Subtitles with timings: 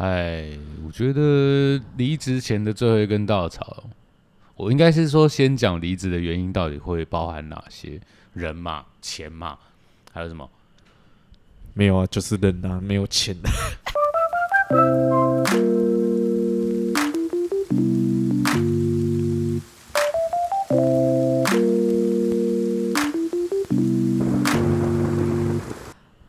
[0.00, 0.48] 哎，
[0.86, 3.84] 我觉得离职前的最后一根稻草，
[4.56, 8.00] 我应该是说先讲离职的原因到底会包含哪些
[8.32, 9.58] 人嘛、钱嘛，
[10.10, 10.48] 还有什么？
[11.74, 13.36] 没有啊，就是人啊，没有钱。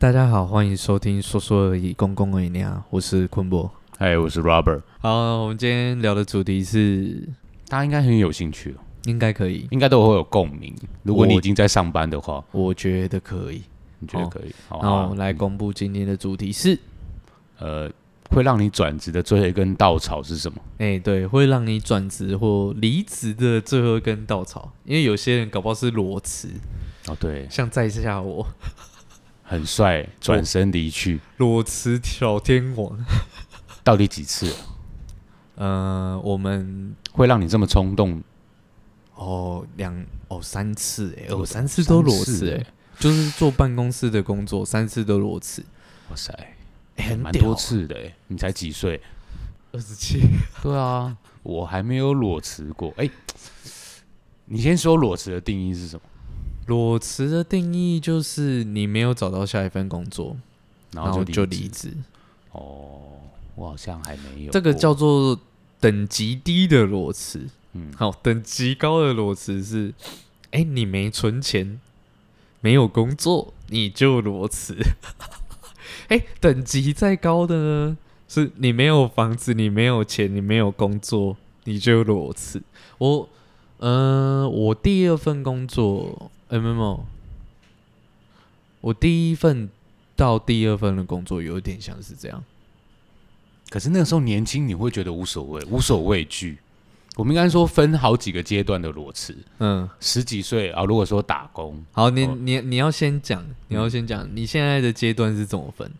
[0.02, 3.70] 大家好，欢迎收听说说而已，公公而已啊，我是坤博。
[3.96, 4.82] 嗨，我是 Robert。
[4.98, 7.22] 好，我们今天聊的主题是，
[7.68, 10.74] 大家应该很有兴趣哦，应该可以，应该都会有共鸣。
[11.04, 13.62] 如果你已经在上班的话，我觉得可以。
[14.00, 14.52] 你觉得可以？
[14.66, 16.76] 好来公布今天的主题是，
[17.60, 17.88] 呃，
[18.28, 20.58] 会让你转职的最后一根稻草是什么？
[20.78, 26.48] 哎、对，会让你转职或离职的最后一根稻草，因为有些人搞不好是裸辞，
[27.06, 28.44] 哦，对，像在下我
[29.52, 32.98] 很帅，转身离去，裸辞小天王。
[33.84, 34.56] 到底几次了
[35.56, 38.22] 呃，我们会让你这么冲动？
[39.14, 39.94] 哦两
[40.28, 42.66] 哦三次哎、哦我三次都裸辞哎、欸
[42.98, 45.62] 就是做办公室的工作，三次都裸辞，
[46.08, 46.32] 哇塞，
[46.96, 48.98] 哎、很蛮多，次的哎，你才几岁？
[49.72, 50.22] 二十七。
[50.62, 52.94] 对啊，我还没有裸辞过。
[52.96, 53.10] 哎、
[54.46, 56.02] 你先说裸辞的定义是什么？
[56.66, 60.36] 裸辞的定义就是你没有找到下一份工作，
[60.92, 61.92] 然后就就离职。
[62.52, 63.00] 哦，
[63.54, 64.50] 我好像还没有。
[64.52, 65.38] 这个叫做
[65.80, 67.48] 等级低的裸辞。
[67.72, 69.94] 嗯，好，等级高的裸辞是，
[70.50, 71.80] 哎、你没存钱，
[72.60, 74.76] 没有工作，你就裸辞。
[76.08, 82.62] 哎、等级再高的呢，是你没有房子，你没有钱，你没有工作，你就裸辞。
[82.98, 83.28] 我，
[83.78, 87.06] 呃，我第二份工作，哎、没有没有，
[88.82, 89.70] 我第一份
[90.14, 92.44] 到第二份的工作有点像是这样。
[93.70, 96.58] 可是那个时候年轻，你会觉得无所谓，无所畏惧。
[97.16, 99.34] 我们应该说分好几个阶段的裸辞。
[99.60, 105.90] 嗯，十几岁啊，如果说打工，好，你哦你你要先讲，你要先讲，你现在的阶段是怎么分？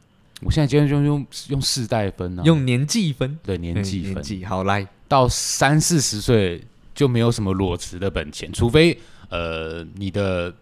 [0.43, 6.63] 我现在阶段就用用世代分啊，用年纪分，对年嗯纪分，年纪好来，到三四十岁
[6.95, 8.99] 就没有什么裸辞的本钱，除非
[9.33, 10.55] 呃你的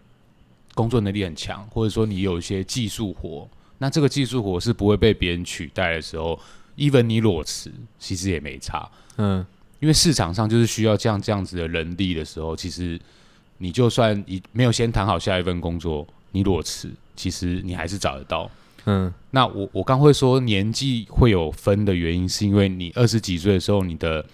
[0.73, 3.47] 工作能力很强，或者说你有一些技术活，
[3.79, 6.39] 那这个技术活是不会被别人取代的时候
[6.77, 9.45] ，even 你裸辞其实也没差，嗯
[9.81, 12.97] 因为市场上就是需要这样这样子的人力的时候，其实
[13.57, 18.49] 你就算你没有先谈好下一份工作，你裸辞，其实你还是找得到。
[18.85, 24.25] 嗯那我我刚会说年纪会有分的原因，是因为你二十几岁的时候，你的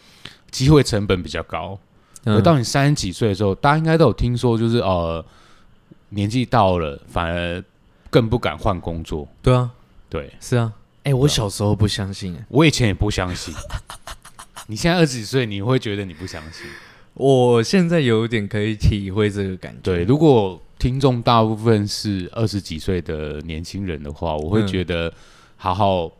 [0.51, 1.79] 机会成本比较高。
[2.27, 5.23] 而嗯，到你三十几岁的时候，大家应该都有听说，就是呃，
[6.09, 7.63] 年纪到了，反而
[8.09, 9.27] 更不敢换工作。
[9.41, 9.71] 对啊，
[10.09, 10.31] 对。
[10.39, 10.73] 是啊，
[11.03, 13.53] 哎、我小时候不相信、哎，我以前也不相信，
[14.67, 16.65] 你现在二十几岁，你会觉得你不相信。
[17.13, 19.79] 我现在有点可以体会这个感觉。
[19.81, 25.11] 对，如果听众大部分是二十几岁的年轻人的话，我会嗯觉得
[25.55, 26.11] 好好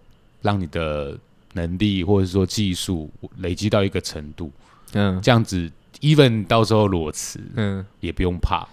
[0.42, 1.16] 让你的
[1.54, 4.52] 能力或者说技术累积到一个程度，
[4.94, 5.22] 嗯。
[5.22, 5.72] 这样子
[6.02, 8.68] ，even 到时候裸辞嗯也不用怕。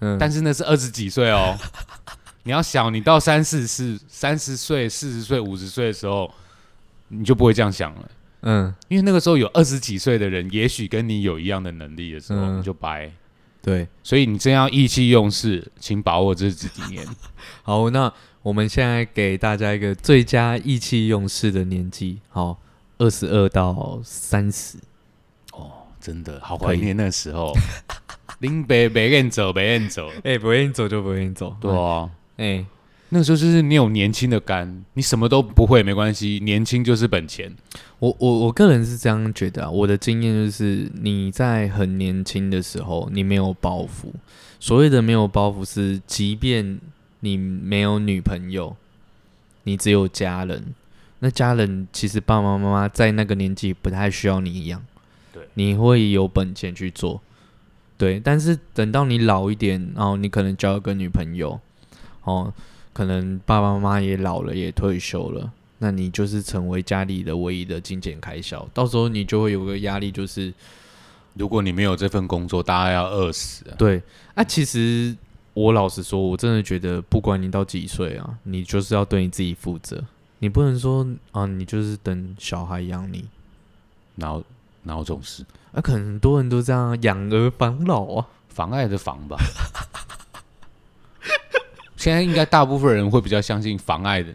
[0.00, 1.58] 嗯，但是那是二十几岁哦，
[2.44, 6.32] 你要想，你到三四十、三十岁、四十岁、五十岁的时候，
[7.08, 8.10] 你就不会这样想了。
[8.42, 13.10] 嗯，因为那个时候有二十几岁的人，也许跟你有一样的能力的时候，嗯你就掰。
[13.60, 17.04] 对，所以你真要意气用事，请把握这几年。
[17.62, 18.10] 好，那
[18.42, 22.60] 我们现在给大家一个最佳意气用事的年纪，好，
[22.98, 24.78] 二十二到三十。
[26.00, 27.52] 真的好怀念那时候，
[28.40, 30.10] 林北北愿走，北愿走。
[30.24, 31.56] 哎、不愿意走就不愿意走。
[31.60, 32.64] 对啊，哎、
[33.10, 37.52] 那个时候就是你有年轻的肝，你什么都不会没关系，年轻就是本钱。
[37.98, 44.12] 我我我个人是这样觉得啊，我的经验就是你在很年轻的时候，你没有包袱。
[44.60, 46.80] 所谓的没有包袱是，即便
[47.20, 48.76] 你没有女朋友，
[49.64, 50.74] 你只有家人，
[51.20, 54.97] 那家人其实爸爸妈妈在那个年纪不太需要你一样，对
[55.58, 57.20] 你会有本钱去做，
[57.96, 58.20] 对。
[58.20, 61.58] 但是等到你老一点，然后你可能交一个女朋友，
[62.22, 62.54] 哦，
[62.92, 65.52] 可能爸爸妈妈也老了，也退休了。
[65.78, 70.54] 那你就是成为家里的唯一的金钱开销，到时候你就会有个压力，就是
[71.34, 73.74] 如果你没有这份工作，大家要饿死啊！
[73.76, 74.00] 对
[74.36, 74.44] 啊。
[74.44, 75.16] 其实
[75.54, 80.04] 我老实说，我真的觉得，不管你到几岁啊，你就是要对你自己负责，
[80.38, 83.24] 你不能说啊，你就是等小孩养你。
[84.14, 84.44] 哪有
[84.88, 85.44] 哪有这种事？
[85.72, 88.26] 啊，可能很多人都这样养儿防老啊。
[88.48, 89.36] 妨碍的妨吧。
[91.96, 94.34] 现在应该大部分人会比较相信妨碍的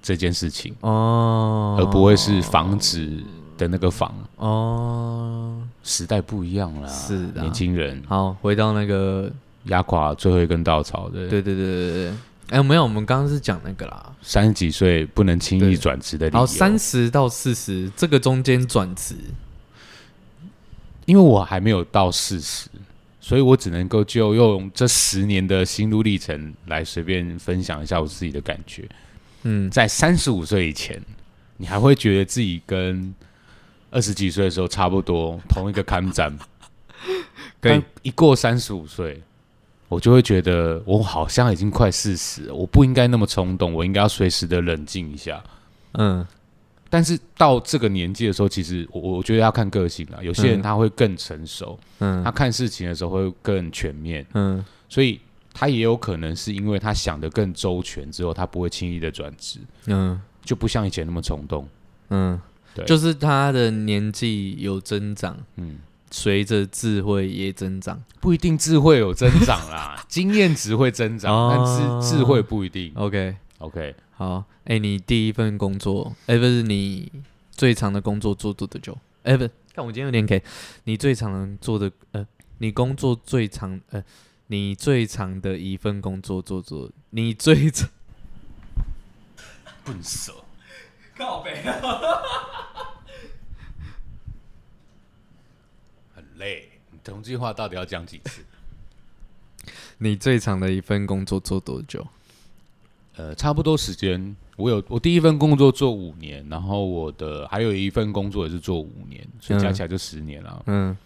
[0.00, 3.22] 这件事情，哦，而不会是防止
[3.58, 4.14] 的那个防。
[4.36, 5.60] 哦。
[5.82, 9.30] 时代不一样啦，是的年轻人好，回到那个，
[9.64, 12.14] 压垮最后一根稻草的，对对对对对，
[12.48, 14.10] 哎，没有，我们刚刚是讲那个啦。
[14.22, 16.38] 三十几岁不能轻易对转职的理由。
[16.38, 19.14] 然后三十到四十这个中间转职，
[21.06, 22.68] 因为我还没有到四十，
[23.20, 28.88] 所以我只能够就用这十年的心路历程来随便分享一下我自己的感觉。
[29.42, 31.00] 嗯，在三十五岁以前，
[31.58, 33.14] 你还会觉得自己跟
[33.90, 36.36] 二十几岁的时候差不多，同一个看站。
[37.60, 39.22] 可以但一过三十五岁，
[39.88, 45.42] 我就会觉得我好像已经快四十了，我不应该那么冲动，我应该要随时的冷静一下。
[45.92, 46.26] 嗯
[46.94, 50.22] 但是到这个年纪的时候，其实我我觉得要看个性了。
[50.22, 50.62] 有些人嗯。
[50.62, 54.64] 他会更成熟，他嗯看事情的时候会更全面，嗯。
[54.88, 55.20] 所以
[55.52, 60.20] 他也有可能是因为他想的更周全之后，他不会轻易的转职，嗯。
[60.44, 61.66] 就不像以前那么冲动。
[62.10, 62.40] 嗯，
[62.72, 62.84] 对。
[62.84, 65.78] 就是他的年纪有增长，嗯，
[66.12, 68.00] 随着智慧也增长。
[68.20, 71.52] 不一定智慧有增长啦， 经验值会增长，哦。
[71.56, 72.92] 但是智慧不一定。
[72.94, 77.10] OK，OK，好，哎，你第一份工作，哎，不是你
[77.50, 78.96] 最长的工作做多久？
[79.24, 80.42] 哎，不是，看我今天有点 K，
[80.84, 82.26] 你最长的做的，呃，
[82.58, 84.04] 你工作最长，呃，
[84.46, 87.90] 你最长的一份工作做做，你最长。
[89.84, 90.44] 笨手，
[91.16, 91.62] 靠北
[96.14, 96.70] 很累。
[96.90, 98.42] 你同句话到底要讲几次？
[99.98, 102.06] 你最长的一份工作做多久？
[103.16, 104.34] 呃，差不多时间。
[104.56, 110.62] 我有我第一份工作做五年，然后我的还有一份工作也是做五年，所以加起来就十年了。
[110.66, 110.96] 嗯，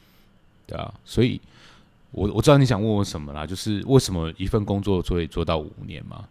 [0.67, 1.41] 对啊，所以
[2.11, 6.25] 我我知道你想问我什么啦，就是为什么一份工作可以做到五年吗？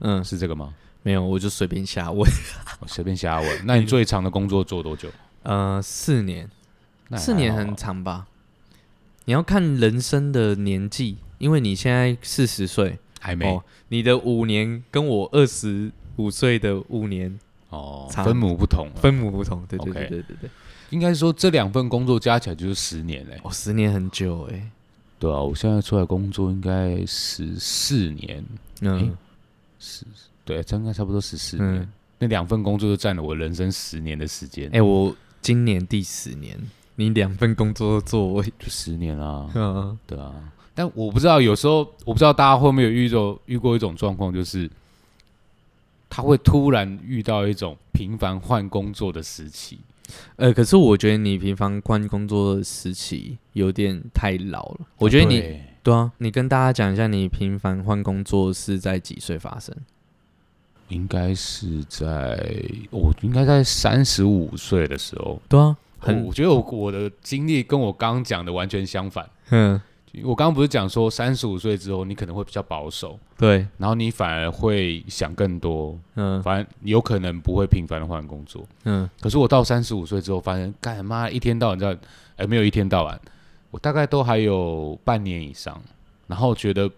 [0.00, 0.72] 嗯，是这个吗？
[1.02, 2.20] 没有，我就随便瞎问。
[2.78, 3.66] 我 随便瞎问。
[3.66, 5.08] 那你最长的工作做多久？
[5.42, 6.48] 呃，四年，
[7.16, 8.28] 四年很长吧？
[9.24, 17.38] 你要看人生的年纪，因为你现在四十岁还没哦，你的五年跟我二十五岁的五年
[17.70, 18.90] 哦，分母不同。
[18.96, 19.64] 分母不同。
[19.68, 20.50] 对对对对对对。
[20.90, 23.40] 应该说这两份工作加起来就是十年嘞。
[23.44, 24.70] 哦，十年很久哎。
[25.20, 28.44] 对啊，我现在出来工作应该十四年，
[28.80, 29.16] 嗯
[29.78, 30.04] 十
[30.44, 31.76] 对，这应该差不多十四年。
[31.76, 31.88] 嗯，
[32.18, 34.68] 那两份工作就占了我人生十年的时间。
[34.72, 36.58] 哎，我今年第十年，
[36.96, 40.34] 你两份工作都做，我就十年啊， 嗯对啊。
[40.74, 44.70] 但我不知道，有时候我不知道大家会不会有遇到遇过一种状况，就是
[46.08, 49.78] 他会突然遇到一种频繁换工作的时期。
[50.36, 54.80] 呃，可是我觉得你频繁换工作的时期有点太老了。
[54.98, 59.74] 我觉得你对对啊，你跟大家讲一下，你频繁换工作是在几岁发生？
[60.88, 69.26] 应该是在我应该在三十五岁的时候，对啊，我很我觉得我我的经历跟我刚刚讲的完全相反。
[69.48, 69.80] 嗯，
[70.24, 78.66] 我刚刚不是讲说三十五岁之后你可能会比较保守，对，然后你反而会想更多，嗯反正有可能不会频繁的换工作。
[78.84, 81.96] 嗯，可是我到三十五岁之后，发现干妈一天到晚在，
[82.36, 83.18] 哎、没有一天到晚，
[83.70, 85.80] 我大概都还有半年以上，
[86.26, 86.90] 然后觉得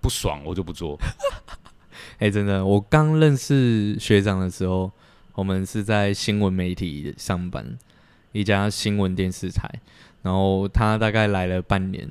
[0.00, 0.96] 不爽，我就不做。
[2.18, 4.90] 哎、真的，我刚认识学长的时候，
[5.34, 7.76] 我们是在新闻媒体上班，
[8.30, 9.68] 一家新闻电视台，
[10.22, 12.08] 然后他大概来了半年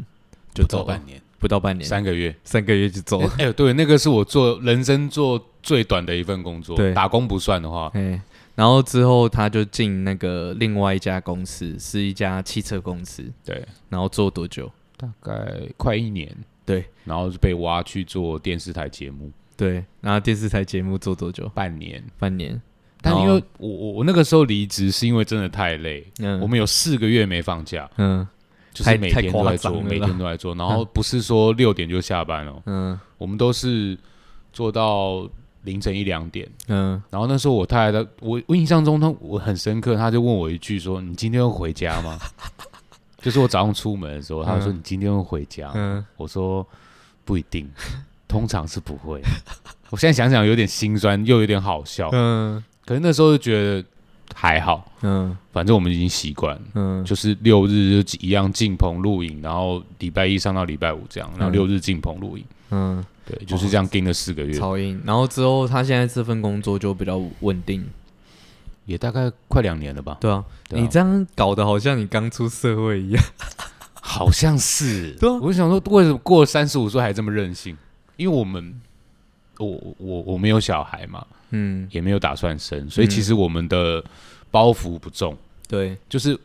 [0.56, 2.36] 就走，半年，不到半年，三个月。
[2.44, 3.32] 三个月就走了。
[3.38, 6.94] 哎、对，那个是我做人生做最短的一份工作，对。
[6.94, 8.20] 打工不算的话，哎、
[8.56, 14.72] 然后之后他就进那个另外一家公司，是一家汽车公司，对，然后做多久？
[14.98, 16.34] 大概快一年，
[16.66, 16.86] 对。
[17.04, 21.48] 然后就被挖去做电视台节目，对，然后电视台节目做多久？
[21.50, 22.04] 半年。
[22.18, 22.60] 半年。
[23.02, 28.28] 但因为我我我那个时候离职是因为真的太累，嗯，我们有四个月没放假，嗯
[28.75, 33.98] 就是每天都在做，每天都在做，然后不是说六点就下班哦，嗯我们都是
[34.51, 35.27] 做到
[35.63, 36.48] 凌晨一两点。
[36.67, 42.20] 嗯，然后那时候我太太，我我印象中她我很深刻，她就问我一句说：“你今天会回家吗？”
[43.22, 46.67] 就是我早上出门的时候，她说：“嗯你今天会回家？”嗯我说
[47.25, 47.67] ：“不一定，
[48.27, 49.22] 通常是不会。”
[49.89, 52.10] 我现在想想有点心酸，又有点好笑。
[52.12, 53.84] 嗯可是那时候就觉得
[54.36, 56.60] 还好，嗯反正我们已经习惯。
[56.74, 65.00] 嗯，就是六日就一样进棚录影，然后礼拜一上到礼拜五这样，然后嗯六日进棚录影，嗯对，就是这样盯了四个月，超硬。
[65.06, 67.86] 然后之后他现在这份工作就比较稳定，
[68.86, 70.18] 也大概快两年了吧？
[70.20, 73.24] 对啊，你这样搞得好像你刚出社会一样。
[74.08, 77.76] 好像是， 对啊我就想说，为什么过了三十五岁还这么任性？
[78.18, 78.80] 因为我们
[79.58, 84.04] 我我我没有小孩嘛，嗯，也没有打算生，所以嗯其实我们的
[84.56, 86.40] 包袱不重，对，就是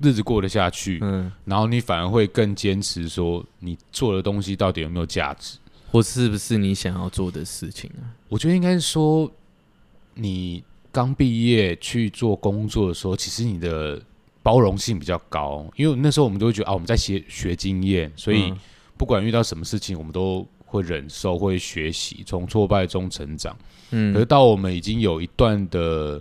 [0.00, 5.56] 日子过得下去，嗯，然后你反而会更坚持说你做的东西到底有没有价值。
[5.92, 8.02] 或是不是你想要做的事情啊？
[8.28, 9.30] 我觉得应该是说，
[10.14, 14.02] 你刚毕业去做工作的时候，其实你的
[14.42, 18.58] 包容性比较高，因为那时候我们都会觉得啊，我们在学学经验，所以嗯
[18.96, 23.56] 不管遇到什么事情，我们都会忍受，会学习，从挫败中成长。
[23.92, 26.20] 嗯，可是到我们已经有一段的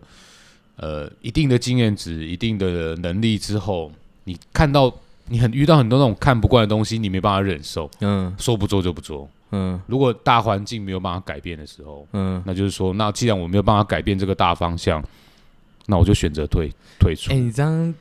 [0.78, 3.92] 呃一定的经验值、一定的能力之后，
[4.24, 4.92] 你看到
[5.28, 8.34] 你很遇到很多那种看不惯的东西，你没办法忍受，嗯。
[8.38, 9.30] 说不做就不做。
[9.52, 9.80] 嗯。
[9.88, 15.04] 如果大环境没有办法改变的时候，嗯，那就是说，那既然我没有办法改变这个大方向，
[15.88, 17.32] 那我就选择退退出。
[17.32, 17.94] 哎、你这样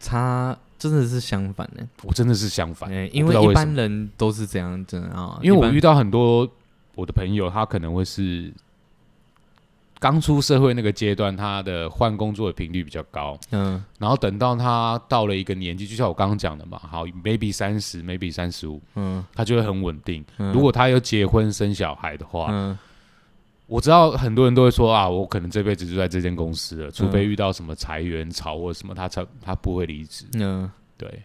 [0.00, 6.46] 差真的是相反呢、我真的是相反，哎、因为一般人都是这样子啊，因为我遇到很多
[6.94, 8.52] 我的朋友，他可能会是
[9.98, 13.82] 刚出社会那个阶段，他的换工作的频率比较高，嗯。
[13.98, 19.24] 然后等到他到了一个年纪，就像我刚刚讲的嘛，好，maybe 三十，maybe 三十五，嗯。
[19.34, 20.24] 他就会很稳定。
[20.38, 22.78] 嗯，如果他有结婚生小孩的话，嗯。
[23.66, 30.26] 我知道很多人都会说啊，我可能这辈子就在这间公司了，除非嗯遇到什么裁员潮或者什么，他才他不会离职。
[30.34, 31.22] 嗯，对，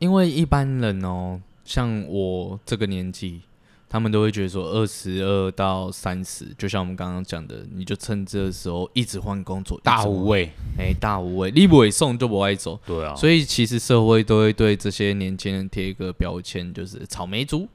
[0.00, 3.42] 因为一般人哦，像我这个年纪，
[3.88, 10.52] 他们都会觉得说，二十二到三十，就像我们刚刚讲的，你就趁这个时候一直换工作，大无畏，畏。
[10.78, 12.78] 哎、大无畏，你不会送就不爱走。
[12.84, 17.66] 对啊，所以其实社会都会对这些年轻人贴一个标签，就是草莓族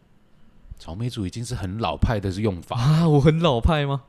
[0.77, 2.77] 草莓族已经是很老派的用法。
[2.79, 4.03] 啊，我很老派吗？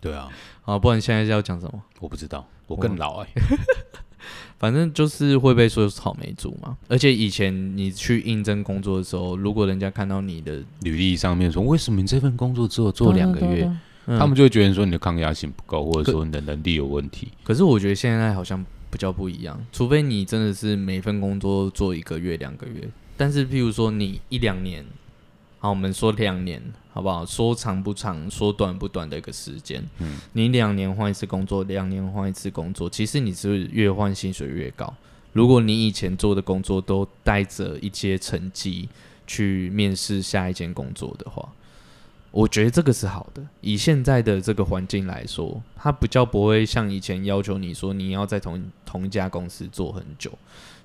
[0.00, 0.30] 对啊，
[0.64, 1.82] 啊，不然现在是要讲什么？
[2.00, 3.28] 我不知道，我更老哎、
[4.58, 6.76] 反正就是会被说是草莓族嘛。
[6.88, 13.64] 而且以前你去应征工作的时候，如果人家看到你的，履历上面说，为什么你这份工作只有做两个月？
[13.64, 13.80] 嗯
[14.18, 17.28] 他们就会觉得说你的抗压性不够，或者说你的能力有问题。
[17.44, 22.88] 可是我觉得现在好像比较不一样，除非你真的是每份工作做一个月、两个月。
[23.16, 24.84] 但是譬如说你一两年，
[25.62, 27.24] 好，我们说两年，好不好？
[27.24, 29.86] 说长不长，说短不短的一个时间。
[29.98, 34.92] 嗯，你两年换一次工作，两年换一次工作，其实你是越换薪水越高。
[35.34, 38.88] 如果你以前做的工作都带着一些成绩
[39.26, 41.46] 去面试下一间工作的话，
[42.30, 43.46] 我觉得这个是好的。
[43.60, 50.32] 以现在的这个环境来说，它比较不会像以前要求你说你要在同同一家公司做很久，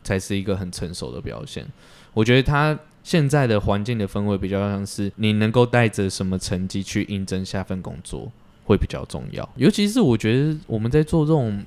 [0.04, 1.66] 才是一个很成熟的表现。
[2.14, 8.32] 我觉得它现在的环境的氛围比较像是你能够带着什么成绩去应征下份工作
[8.64, 9.48] 会比较重要。
[9.58, 11.64] 尤其是我觉得我们在做这种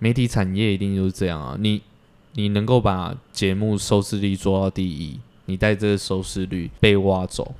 [0.00, 1.56] 媒体产业，一定就是这样啊。
[1.60, 1.80] 你
[2.32, 7.54] 你能够把节目收视率做到第一，你带这个收视率被挖走，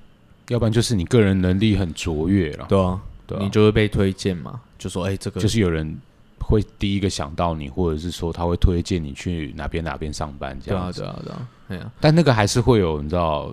[0.48, 5.96] 要不然就是你个人能力很卓越了，对啊，对啊你就会被推荐嘛，就说哎、这个就是有人
[6.40, 11.00] 会第一个想到你，或者是说他会推荐你去哪边哪边上班这对啊样子。
[11.00, 13.52] 对啊对啊，哎呀、但那个还是会有你知道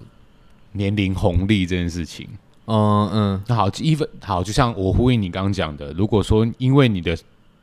[0.73, 2.27] 年龄红利这件事情。
[2.65, 7.17] 嗯嗯那好，一分好，就像我呼应你刚刚讲的，如果说因为你的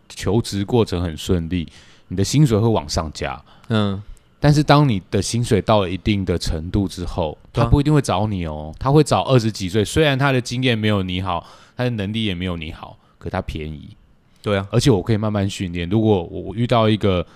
[0.09, 1.67] 求职过程很顺利，
[2.09, 3.41] 你的薪水会往上加。
[3.69, 4.03] 嗯，
[4.39, 11.47] 但是当你的薪水到了一定的程度之后，对啊他不一定会找你哦，他会找二十几岁，虽然他的经验没有你好，
[11.77, 13.97] 他的能力也没有你好，可他便宜，
[14.43, 15.89] 对啊，而且我可以慢慢训练。
[15.89, 17.27] 如果我遇到一个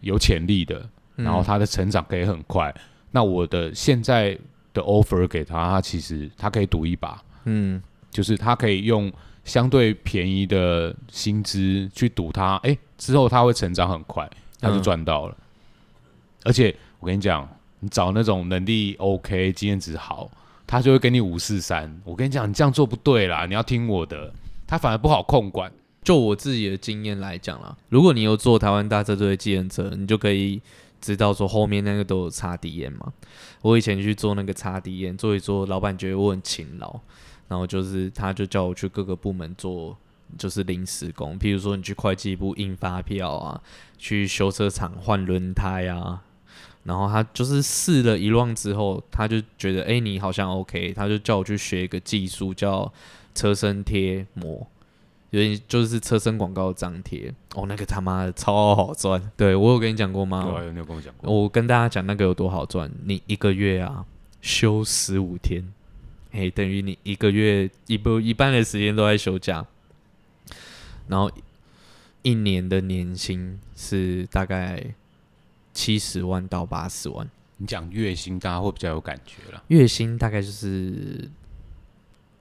[0.00, 0.78] 有潜力的，
[1.16, 2.74] 嗯然后他的成长可以很快，
[3.10, 4.38] 那我的现在
[4.72, 9.12] 的 offer 给他，他其实他可以赌一把，嗯就是他可以用
[9.44, 14.28] 相对便宜的薪资去赌他，哎、之后他会成长很快，
[14.60, 15.36] 他就嗯赚到了。
[16.44, 17.48] 而且我跟你讲，
[17.80, 20.30] 你找那种能力 OK、经验值好，
[20.66, 22.00] 他就会给你五四三。
[22.04, 24.32] 我跟你讲，你这样做不对啦，你要听我的，
[24.66, 25.70] 他反而不好控管。
[26.02, 30.60] 就我自己的经验来讲啦，如果你有做台湾大车队的计程车，你就可以
[31.00, 33.12] 知道说后面那个都有插 D 烟嘛。
[33.62, 37.00] 我以前去做那个插 D 烟，做一做，老板觉得我很勤劳，
[37.48, 39.96] 然后就是他就叫我去各个部门做。
[40.38, 43.60] 就是临时工，譬如说你去会计部印发票啊，
[43.98, 46.22] 去修车厂换轮胎啊，
[46.84, 52.92] 然后他就是试了一乱之后，他就觉得哎、诶你好像 OK，他就叫我去学一个技术叫
[53.34, 54.64] 车身贴膜，
[55.30, 59.30] 有点就是车身广告张贴哦，那个他妈的超好赚。
[59.36, 60.44] 对我有跟你讲过吗？
[60.44, 61.32] 对啊，你有跟我讲过？
[61.32, 64.04] 我跟大家讲那个有多好赚，你一个月啊
[64.40, 65.72] 休十五天，
[66.32, 69.64] 嘿，等于你一个月一不一半的时间都在休假，
[71.06, 71.30] 然后
[72.22, 74.94] 一年的年薪是大概
[75.72, 79.62] 七十万到八十万，你讲月薪，大家会比较有感觉了。
[79.68, 81.30] 月薪大概就是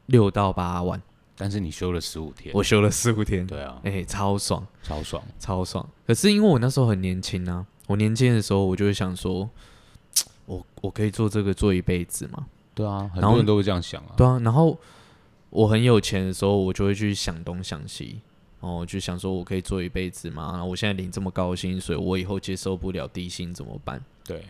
[0.07, 0.99] 六到八万，
[1.41, 5.23] 但是你休了十五天，我休了十五天，对啊，哎、超爽，超爽。
[5.39, 5.89] 超爽。
[6.05, 9.49] 可是因为我那时候很年轻啊，我年轻的时候我就会想说，
[10.47, 14.11] 我我可以做这个做一辈子嘛，对啊，很多人都会这样想啊。
[14.17, 14.37] 对啊。
[14.43, 14.77] 然后
[15.49, 18.19] 我很有钱的时候，我就会去想东想西。
[18.59, 20.51] 哦，我就想说，我可以做一辈子嘛。
[20.51, 24.03] 然后我现在领这么高的薪水，我以后接受不了低薪怎么办？
[24.25, 24.43] 对，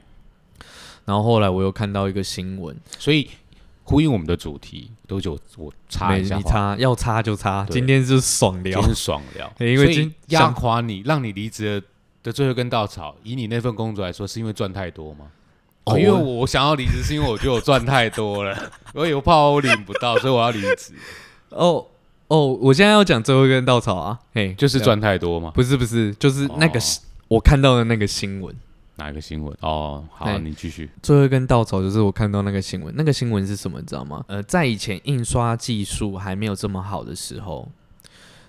[1.06, 3.30] 然后后来我又看到一个新闻，所以
[3.90, 8.96] 呼应我们的主题，多久我擦一下话，你插要擦就擦，今天就是爽聊今天。
[8.96, 11.88] 是爽聊， 因为今压想垮你，让你离职的
[12.24, 15.26] 的最后一根稻草，以你那份工作来说，是因为赚太多吗？
[15.86, 20.94] 哦哦，因为我我想要离职，是因为我觉得我赚太多了， 我有怕我领不到，所以我要离职，
[21.50, 21.88] 哦
[22.28, 25.52] 哦，我现在要讲最后一根稻草啊，嘿，就是赚太多吗？
[25.56, 26.84] 不是不是，就是那个、哦
[27.30, 28.56] 我看到的那个新闻。
[29.00, 29.58] 哪一个新闻？
[29.62, 30.88] 哦，好，你继续。
[31.02, 33.80] 最后一根稻草就是我看到那个新闻，那个新闻是什么？
[33.80, 34.24] 你知道吗？
[34.28, 37.72] 呃，在以前印刷技术还没有这么好的时候，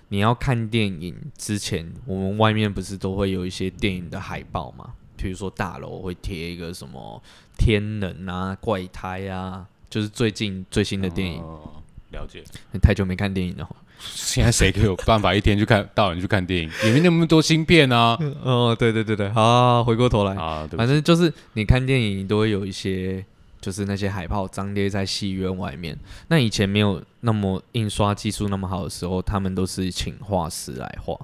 [0.09, 4.93] 你要看电影之前，我们外面不是都会有一些电影的海报吗？
[5.15, 7.21] 比如说大楼会贴一个什么
[7.57, 11.41] 天能啊、怪胎啊，就是最近最新的电影。
[11.41, 11.81] 哦
[12.11, 12.43] 了解。
[12.81, 13.69] 太久没看电影了。
[14.03, 16.69] 现在谁可以有办法一天去看到晚去看电影？
[16.83, 18.17] 里面那么多芯片啊。
[18.41, 23.23] 哦，对对对对，好，回过头来，啊，对反，正就是你看电影都会有一些，
[23.59, 25.97] 就是那些海报张贴在戏院外面。
[26.27, 31.17] 那以前没有那么印刷技术那么好的时候，他们都是请画师来画。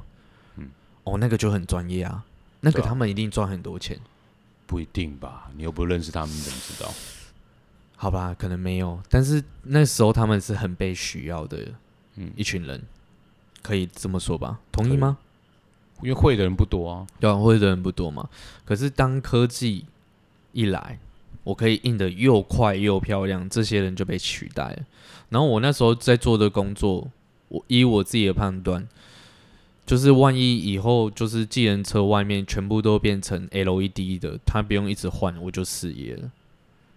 [0.57, 0.69] 嗯
[1.03, 2.23] 哦，那个就很专业啊，
[2.61, 3.97] 那个他们一定赚很多钱。
[4.65, 5.49] 不一定吧？
[5.55, 6.93] 你又不认识他们，你怎么知道？
[7.95, 11.57] 好吧，可能没有，但是那时候他们是很被需要的
[12.17, 12.83] 嗯，一群人，
[13.61, 14.59] 可以这么说吧？
[14.71, 15.17] 同意吗？
[16.01, 17.07] 因为会的人不多啊。
[17.19, 18.29] 对啊，会的人不多嘛。
[18.65, 19.85] 可是当科技
[20.51, 20.99] 一来，
[21.43, 24.79] 我可以印的又快又漂亮，这些人就被取代了。
[25.29, 27.09] 然后我那时候在做的工作，
[27.49, 28.87] 我以我自己的判断，
[29.85, 36.31] 就是万一以后就是计程车外面全部都变成 LED 的，它不用一直换，我就失业了。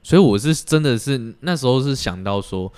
[0.02, 2.72] 所以我是真的是那时候是想到说，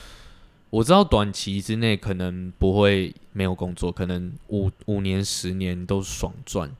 [0.72, 6.70] 我知道短期之内可能不会没有工作，可能五五年、十年都爽赚。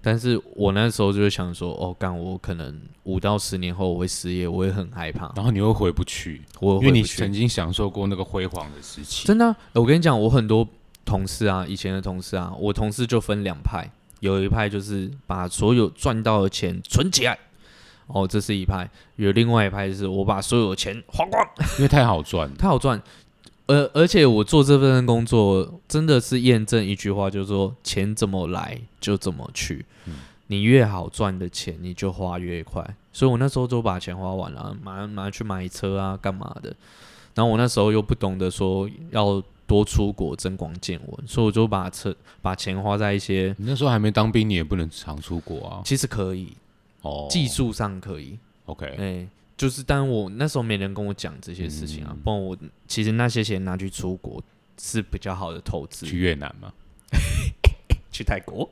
[0.00, 5.30] 但是我那时候就是想说，哦，干，我可能五到十年后我会失业，我也很害怕。
[5.36, 9.26] 然后你又回不去，我因为你曾经享受过那个辉煌的时期。
[9.26, 10.66] 真的啊、我跟你讲，我很多
[11.04, 13.86] 同事啊，以前的同事啊，我同事就分两派，
[14.20, 17.38] 有一派就是把所有赚到的钱存起来，
[18.12, 21.46] 哦，这是一派；有另外一派是我把所有的钱花光，
[21.78, 22.52] 因为太好赚。
[22.56, 23.00] 太好赚。
[23.66, 29.84] 而而且我做这份工作真的是验证一句话，就是说钱怎么来就怎么去。
[30.06, 30.14] 嗯
[30.48, 32.84] 你越好赚的钱，你就花越快。
[33.12, 36.74] 所以我那时候就把钱花完了，马上马上去买车啊，干嘛的。
[37.36, 45.82] 然后我那时候又不懂得说要多出国增广见闻，所以我就把车把钱花在一些你那时候还没当兵，你也不能常出国啊。
[45.84, 46.48] 其实可以
[47.02, 54.42] 哦，技术上可以，OK，哎、就是但我那时候没人跟我讲这些事情啊嗯，不然我其实那些钱拿去出国
[54.78, 56.06] 是比较好的投资。
[56.06, 56.72] 去越南吗，
[58.12, 58.62] 去泰国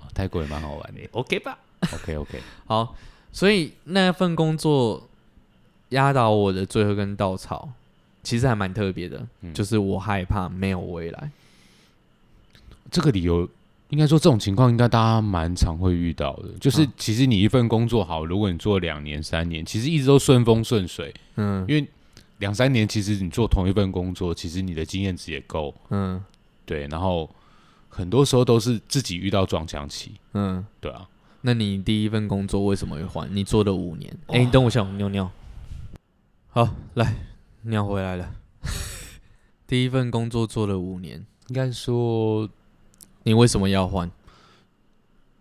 [0.00, 1.00] 哦泰国也蛮好玩的。
[1.12, 1.58] ，OK 吧
[1.92, 2.94] ？OK OK， 好，
[3.32, 5.08] 所以那份工作
[5.90, 7.68] 压倒我的最后一根稻草，
[8.22, 11.30] 其实还蛮特别的，嗯就是我害怕没有未来。
[12.90, 13.48] 这个理由
[13.92, 16.48] 应该说这种情况应该大家蛮常会遇到的。
[16.58, 21.86] 就是嗯其实你一份工作好，如果你做两年三年，其实一直都顺风顺水，嗯因为
[22.38, 26.24] 两三年其实你做同一份工作，其实你的经验值也够，嗯
[26.64, 27.28] 对，然后
[27.90, 31.06] 很多时候都是自己遇到撞墙期，嗯，对啊。
[31.42, 33.28] 那你第一份工作为什么会换？
[33.36, 35.30] 你做了五年，哎、哇你等我一下，我尿尿。
[36.48, 37.14] 好，来，
[37.62, 38.32] 尿回来了。
[39.66, 42.48] 第一份工作做了五年，应该说，
[43.24, 44.10] 你为什么要换？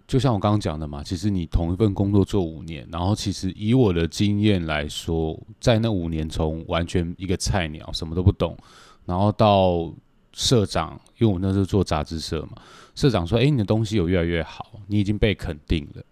[0.08, 8.58] 就像我刚刚讲的嘛，其实你同一份工作做五年，然后其实以我的经验来说，在那五年从完全一个菜鸟什么都不懂，
[9.06, 9.90] 然后到
[10.34, 12.62] 社长，因为我那时候做杂志社嘛，
[12.94, 16.04] 社长说：“哎、你的东西有越来越好，你已经被肯定了。”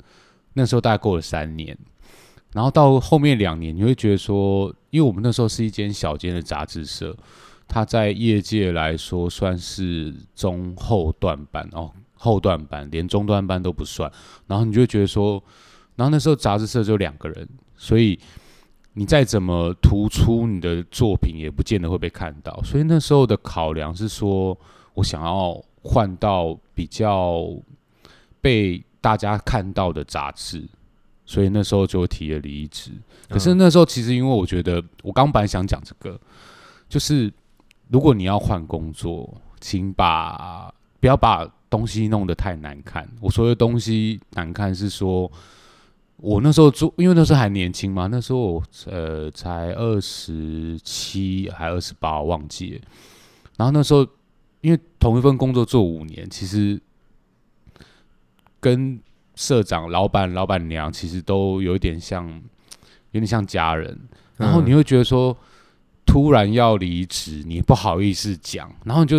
[0.53, 1.77] 那时候大概过了三年，
[2.53, 7.13] 然后到后面两年，你会觉得说，因为我们那时候是一间小间的杂志社，
[7.69, 14.11] 它在业界来说算是中后段班哦，后段班连中段班都不算，
[14.47, 15.41] 然后你就觉得说，
[15.95, 18.19] 然后那时候杂志社就两个人，所以
[18.93, 24.57] 你再怎么突出你的作品，也不见得会被看到，所以那时候的考量是说
[24.95, 27.47] 我想要换到比较
[28.41, 30.67] 被大家看到的杂志，
[31.25, 32.91] 所以那时候就提了离职。
[33.29, 33.57] 可是嗯。
[33.59, 36.19] 那时候其实因为我觉得，我刚本来想讲这个，
[36.89, 37.31] 就是
[37.89, 43.07] 如果你要换工作，请把不要把东西弄得太难看。
[43.19, 45.31] 我说的东西难看是说，
[46.17, 52.81] 我那时候做，因为那时候还年轻嘛，那时候我呃才二十七还二十八，忘记了。
[53.57, 54.05] 然后那时候
[54.61, 56.79] 因为同一份工作做五年，其实
[58.59, 58.99] 跟
[59.35, 62.27] 社长、老板、老板娘其实都有一点像，
[63.11, 63.97] 有点像家人。
[64.37, 65.35] 然后你会觉得说，
[66.09, 69.17] 突然要离职，你不好意思讲，然后你就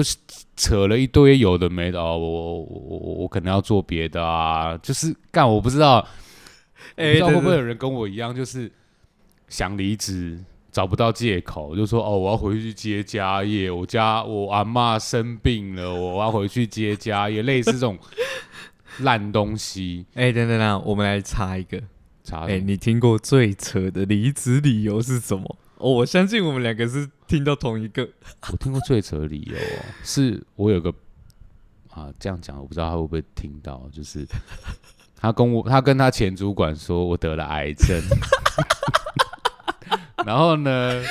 [0.56, 6.02] 扯了一堆有的没的，哦、我我我我可能要做别的啊，就是干我不知道，
[6.96, 8.70] 不哎知道会不会有人跟我一样，就是
[9.48, 10.40] 想离职。
[10.72, 17.98] 找不到借口，就说哦，我要回去接家业，我家我阿嬷生病了，我要回去接家业，类似这种
[19.00, 20.06] 烂东西。
[20.14, 21.76] 哎、等等等，我们来查一个。
[21.76, 21.82] 哎、
[22.22, 25.56] 查什么你听过最扯的离职理由是什么？
[25.80, 28.06] 哦，我相信我们两个是听到同一个。
[28.52, 30.92] 我听过最扯的理由哦，是我有个
[31.88, 34.26] 啊，这样讲我不知道他会不会听到，就是
[35.16, 37.98] 他跟我，他跟他前主管说我得了癌症，
[40.26, 41.02] 然后呢，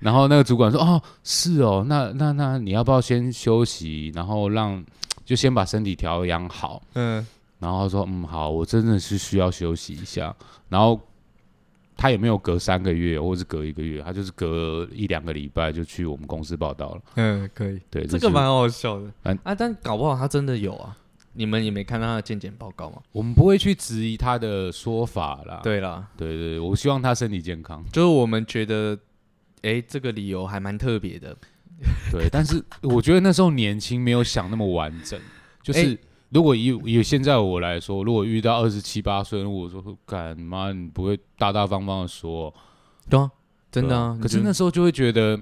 [0.00, 4.84] 然后那个主管说哦，是哦，那那那你要不要先休息，然后让
[5.24, 7.24] 就先把身体调养好，嗯，
[7.60, 10.34] 然后他说嗯好，我真的是需要休息一下，
[10.68, 11.00] 然后。
[11.96, 17.02] 他也没有隔三个月，或是隔一个月，他就是隔一两个礼拜就去我们公司报道了。
[17.16, 19.10] 嗯，可以，对，这个蛮好笑的。
[19.22, 20.96] 嗯啊，但搞不好他真的有啊。
[21.36, 23.02] 你们也没看到他的健检报告吗？
[23.10, 25.60] 我们不会去质疑他的说法啦。
[25.64, 27.84] 对啦，对对，我希望他身体健康。
[27.90, 28.96] 就是我们觉得，
[29.62, 31.36] 哎、这个理由还蛮特别的。
[32.12, 35.18] 对，但是我觉得那时候年轻，没有想那么完整。
[35.60, 35.98] 就是、
[36.34, 42.52] 如果以以现在我来说，如果遇到二十七八岁，我说干妈，你不会大大方方的说，
[43.08, 43.30] 对啊，
[43.70, 44.18] 真的啊。
[44.20, 45.40] 可是那时候就会觉得，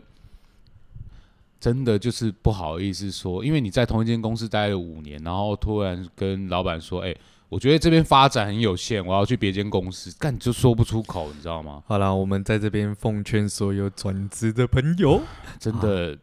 [1.59, 7.17] 真的就是不好意思说，因为你在同一间公司待了五年，然后突然跟老板说，哎、
[7.49, 11.83] 我觉得这边发展很有限，我要去别间公司，干你就说不出口，你知道吗？
[11.87, 15.23] 好啦，我们在这边奉劝所有转职的朋友，
[15.59, 16.19] 真的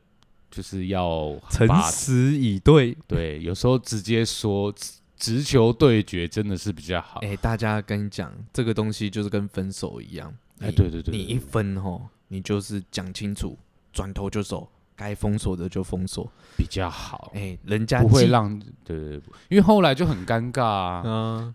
[0.51, 2.97] 就是要诚实以对。
[3.07, 7.19] 对，有时候直接说直直球对决真的是比较好。
[7.21, 10.33] 哎、大家跟你讲，这个东西就是跟分手一样。
[10.59, 13.57] 哎，你对对对，你一分吼，你就是讲清楚，
[13.91, 16.31] 转头就走，该封锁的就封锁。
[16.57, 21.03] 比较好，哎、人家不会让对对，对因为后来就很尴尬啊。
[21.05, 21.53] 嗯，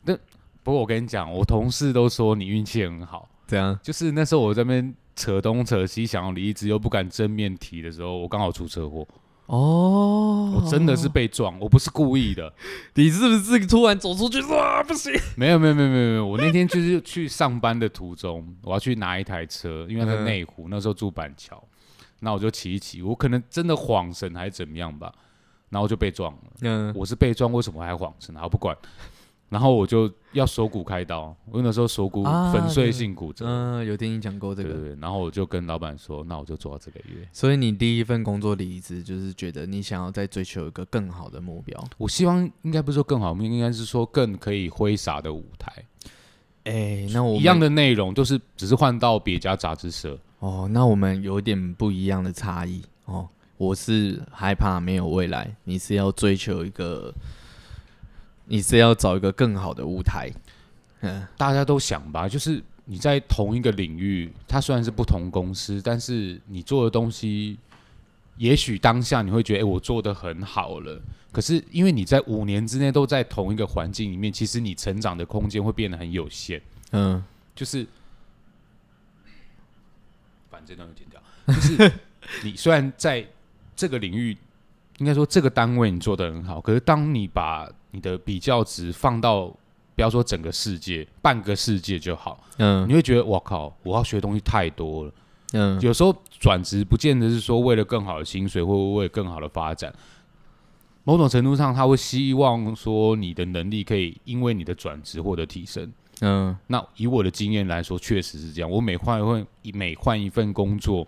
[0.62, 9.06] 不过我跟你讲，我同事都说你运气很好，这样就是那时候我在那边扯东扯西，想要离职又不敢正面提的时候，我刚好出车祸，
[9.46, 12.52] 哦，我真的是被撞，我不是故意的，
[12.94, 15.12] 你是不是突然走出去说啊不行？
[15.36, 20.24] 没有没有没有没有没有，我那天就是去上班的途中，我要去拿一台车，因为在嗯。
[20.24, 21.62] 内湖，那时候住板桥，
[22.20, 25.12] 那我就骑一骑，我可能真的晃神还是怎么样吧，
[25.68, 26.40] 然后就被撞了。
[26.62, 28.34] 嗯，我是被撞，为什么还晃神？
[28.36, 28.76] 好不管，
[29.48, 37.28] 然后我就要锁骨开刀，我那时候锁骨啊粉碎性骨折，嗯，有听你讲过这个，对对对，然后我就跟老板说，那我就做到这个月。
[37.32, 41.82] 所以你第一份工作离职，就是觉得你想要再追求一个更好的目标。
[41.98, 45.72] 我希望应该不是说更好，应该是说更可以挥洒的舞台，
[46.64, 50.18] 哎、那我们一样的内容，就是只是换到别家杂志社。
[50.40, 53.28] 哦，那我们有点不一样的差异哦。
[53.56, 57.14] 我是害怕没有未来，你是要追求一个，
[58.46, 60.30] 你是要找一个更好的舞台。
[61.00, 67.58] 嗯，大家都想吧，就是你在同一个领域，它虽然是不同公司，但是你做的东西，
[68.36, 71.00] 也许当下你会觉得，哎、我做的很好了。
[71.30, 76.62] 可是因为你在五年之内都在同一个环境里面，其实你成长的空间会变得很有限。
[76.92, 77.22] 嗯，
[77.54, 77.86] 就是，
[80.48, 81.20] 反正都剪掉。
[81.46, 81.92] 就是
[82.44, 83.26] 你虽然在
[83.74, 84.36] 这个领域，
[84.98, 89.46] 应该说这个单位你做的很好，可是当你把你的比较值放到，
[89.94, 95.12] 不要说整个世界，半个世界就好，嗯你会觉得我靠，我要学的东西太多了。
[95.52, 99.94] 嗯，有时候转职不见得是说为了更好的薪水，或为了更好的发展。
[101.04, 105.92] 某种程度上，他会希望说你的能力可以因为你的转职获得提升。
[106.20, 108.70] 嗯那以我的经验来说，确实是这样。
[108.70, 111.06] 我每换一份每换一份工作，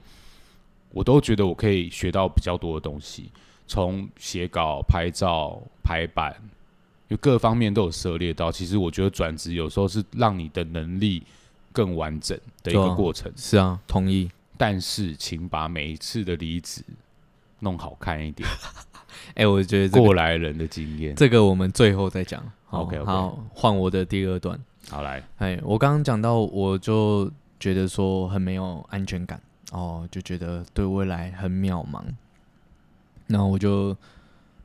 [0.90, 3.30] 我都觉得我可以学到比较多的东西，
[3.66, 6.34] 从写稿、拍照、排版，
[7.08, 8.50] 就各方面都有涉猎到。
[8.50, 11.22] 其实我觉得转职有时候是让你的能力
[11.72, 13.32] 更完整的一个过程。
[13.36, 14.30] 是啊，同意。
[14.58, 16.82] 但是，请把每一次的离职
[17.58, 18.48] 弄好看一点，
[19.36, 21.14] 哎、我觉得这个过来人的经验。
[21.14, 22.42] 这个我们最后再讲。
[22.64, 24.58] 好 OK，OK 好，换我的第二段。
[24.88, 29.38] 好来，哎，我刚刚讲到，我就觉得说很没有安全感，
[29.72, 32.02] 哦，就觉得对未来很渺茫，
[33.26, 33.96] 然后我就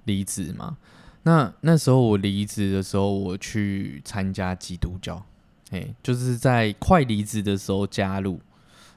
[0.05, 0.77] 离职嘛。
[1.23, 5.23] 那那时候我离职的时候，我去参加基督教，
[5.71, 8.39] 哎，就是在快离职的时候加入，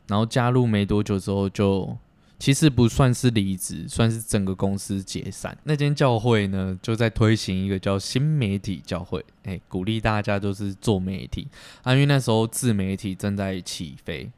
[0.06, 1.96] 然后加入没多久之后就。
[2.36, 5.56] 其实不算是离职，算是整个公司解散。
[5.62, 11.46] 那间教会呢，就在推行一个叫新媒体教会，哎，鼓励大家都是做媒体。
[11.84, 14.30] 啊，因为那时候自媒体正在起飞，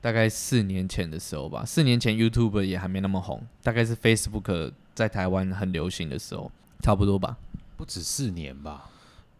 [0.00, 1.64] 大概四年前的时候吧。
[1.64, 7.36] 四年前 YouTube 也还没那么红，大概是 Facebook 在台湾很流行的时候，差不多吧。
[7.76, 8.90] 不止四年吧？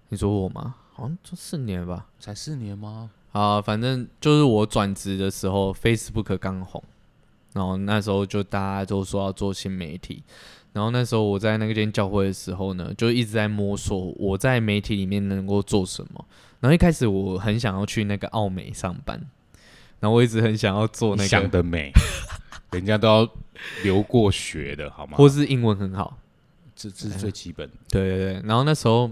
[0.08, 0.74] 你说我吗？
[0.92, 2.06] 好像就四年吧？
[2.18, 3.10] 才四年吗？
[3.32, 6.82] 啊，反正就是我转职的时候，Facebook 刚红。
[7.52, 10.22] 然后那时候就大家都说要做新媒体，
[10.72, 16.24] 然后那时候我在那间教会的时候呢，就一直在摸索我在媒体里面能够做什么。
[16.60, 19.20] 然后一开始我很想要去那个奥美上班，
[20.00, 21.92] 然后我一直很想要做那个想得美，
[22.72, 23.30] 人家都要
[23.84, 25.16] 留过学的好吗？
[25.16, 26.18] 或是英文很好，
[26.74, 27.70] 这这是最基本。
[27.88, 28.42] 对对对。
[28.44, 29.10] 然后那时候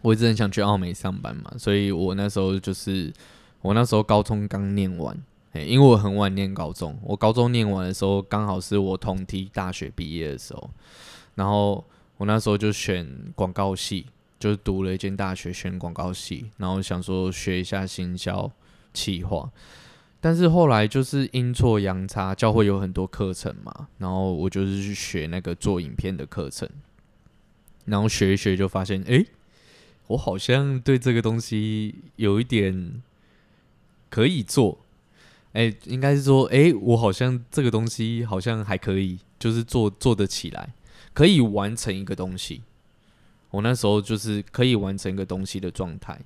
[0.00, 3.12] 我一直很想去澳美上班嘛，所以我那时候就是
[3.60, 5.20] 我那时候高中刚念完。
[5.54, 10.70] 因为我很晚念高中，我高中念完的时候刚好是我同梯大学毕业的时候，
[11.34, 11.84] 然后
[12.16, 14.06] 我那时候就选广告系，
[14.40, 18.50] 就是读了一间大学选广告系，然后想说学一下行销
[18.94, 19.46] 企划，
[20.22, 26.68] 但是后来就是阴错阳差，教会有很多课程嘛，然后我就是去学那个做影片的课程，
[27.86, 29.26] 然后学一学就发现，哎，
[30.06, 33.02] 我好像对这个东西有一点
[34.08, 34.78] 可以做。
[35.54, 40.72] 哎，应该是说，哎，我好像这个东西好像还可以，就是做做得起来，
[41.12, 42.62] 可以完成一个东西。
[43.50, 46.18] 我那时候就是可以完成一个东西的状态，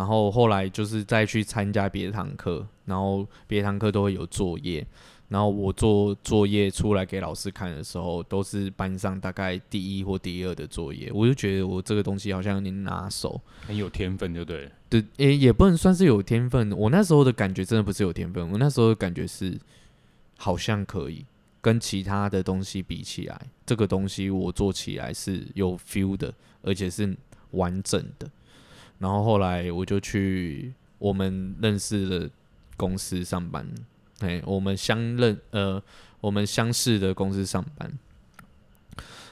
[0.00, 4.86] 然后后来就是再去参加别的堂课，然后别的堂课都会有作业。
[5.28, 14.70] 然后我做作业出来给老师看的时候，都是班上大概第一或第二的作业，我就觉得我这个东西好像有点拿手，很有天分，就对。
[14.88, 16.72] 对，也也不能算是有天分。
[16.72, 19.54] 我那时候的感觉真的不是有天分，我那时候的感觉是
[20.38, 21.26] 好像可以
[21.60, 26.32] 跟其他的东西比起来，这个东西我做起来是有 feel 的，
[26.62, 27.14] 而且是
[27.50, 28.26] 完整的。
[29.00, 32.30] 然后后来我就去我们认识的
[32.76, 33.68] 公司上班。
[34.20, 35.82] 哎，我们相认，呃，
[36.20, 37.90] 我们相识的公司上班，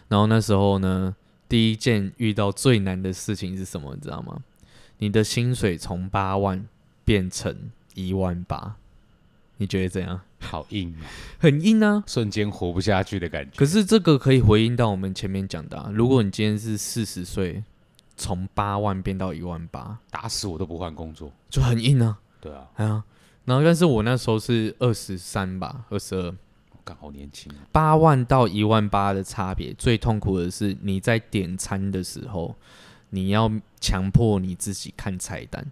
[0.08, 1.14] 然后那时候呢，
[1.46, 3.94] 第一件遇到最难的事情是什么？
[3.94, 4.42] 你知道吗？
[4.96, 6.66] 你的薪水从八万
[7.04, 8.76] 变成一万八，
[9.58, 10.22] 你觉得怎样？
[10.40, 11.04] 好硬啊，
[11.38, 13.58] 很硬啊，瞬间活不下去的感觉。
[13.58, 17.62] 可是这个可以回应到我们前面讲的，如果你今天是四十岁，
[18.18, 22.18] 从八万变到一万八，打死我都不换工作，就很硬啊。
[22.40, 23.02] 对啊，哎呀。
[23.44, 26.34] 然后，但是我那时候是二十三吧，二十二，
[26.84, 27.50] 刚好年轻。
[27.72, 32.54] 八万到一万八的差别，最痛苦的是你在点餐的时候，
[33.08, 33.50] 你要
[33.80, 35.64] 强迫你自己看菜单。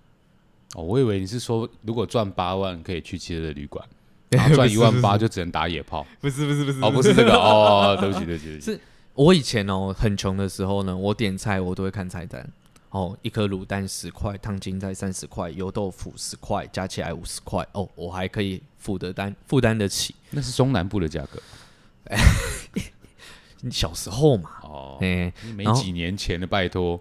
[0.75, 3.87] 哦，我以为你是说，如果赚八万可以去汽车旅馆，
[4.55, 6.07] 赚一万八就只能打野炮。
[6.19, 8.59] 不是不是不是，哦，不是这个哦，对不起 对不起。
[8.59, 8.81] 是
[9.17, 12.49] 我以前哦很穷的时候呢，我点菜我都会看菜单。
[12.91, 17.67] 哦，一颗卤蛋十块，烫青菜三十块，油豆腐十块，加起来五十块。
[17.73, 20.15] 哦，我还可以负得担负担得起。
[20.31, 21.43] 那是中南部的价格。
[23.71, 26.99] 小时候嘛，哦，哎，没几年前的，拜托，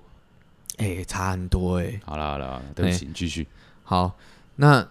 [0.77, 2.01] 哎，差很多哎。
[2.03, 3.47] 好了好了，对不起，继续。
[3.83, 4.17] 好，
[4.55, 4.85] 那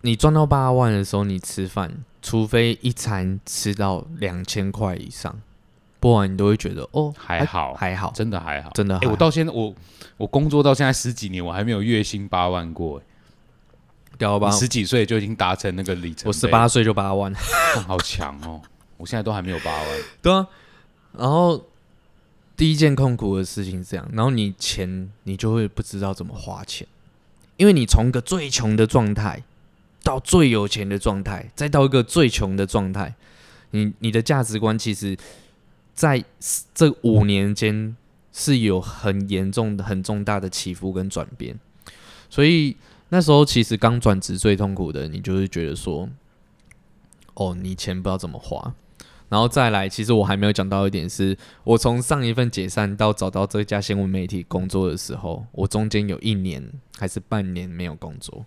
[0.00, 5.40] 你赚到八万的时候，你吃饭，除非一餐吃到两千块以上。
[6.02, 9.72] 播完你都会觉得哦还好还好真的还好真的哎我到现在我
[10.16, 13.04] 我工作到现在十几年我还没有月薪八万过哎，
[14.18, 14.50] 屌吧？
[14.50, 17.32] 十几岁就已经达成那个里程，我十八岁就八万，
[17.86, 18.60] 好强哦！
[18.96, 19.86] 我现在都还没有八万。
[20.20, 20.46] 对啊，
[21.16, 21.64] 然后
[22.56, 26.86] 第一件痛苦的事情是这样，然后你钱你就会不知道怎么花钱，
[27.56, 29.42] 因为你从一个最穷的状态
[30.02, 33.14] 到最有钱的状态，再到一个最穷的状态，
[33.70, 35.16] 你你的价值观其实。
[35.94, 36.24] 在
[36.74, 37.96] 这五年间
[38.32, 41.58] 是有很严重的、很重大的起伏跟转变，
[42.30, 42.76] 所以
[43.10, 46.08] 那时候其实刚转职最痛苦的，你就是觉得说，
[47.34, 48.74] 哦，你钱不知道怎么花，
[49.28, 56.66] 然后再来，其实我还没有讲到一点，是我从上一份解散到找到这家新闻媒体工作的时候，我中间有一年
[56.98, 58.44] 还是半年没有工作，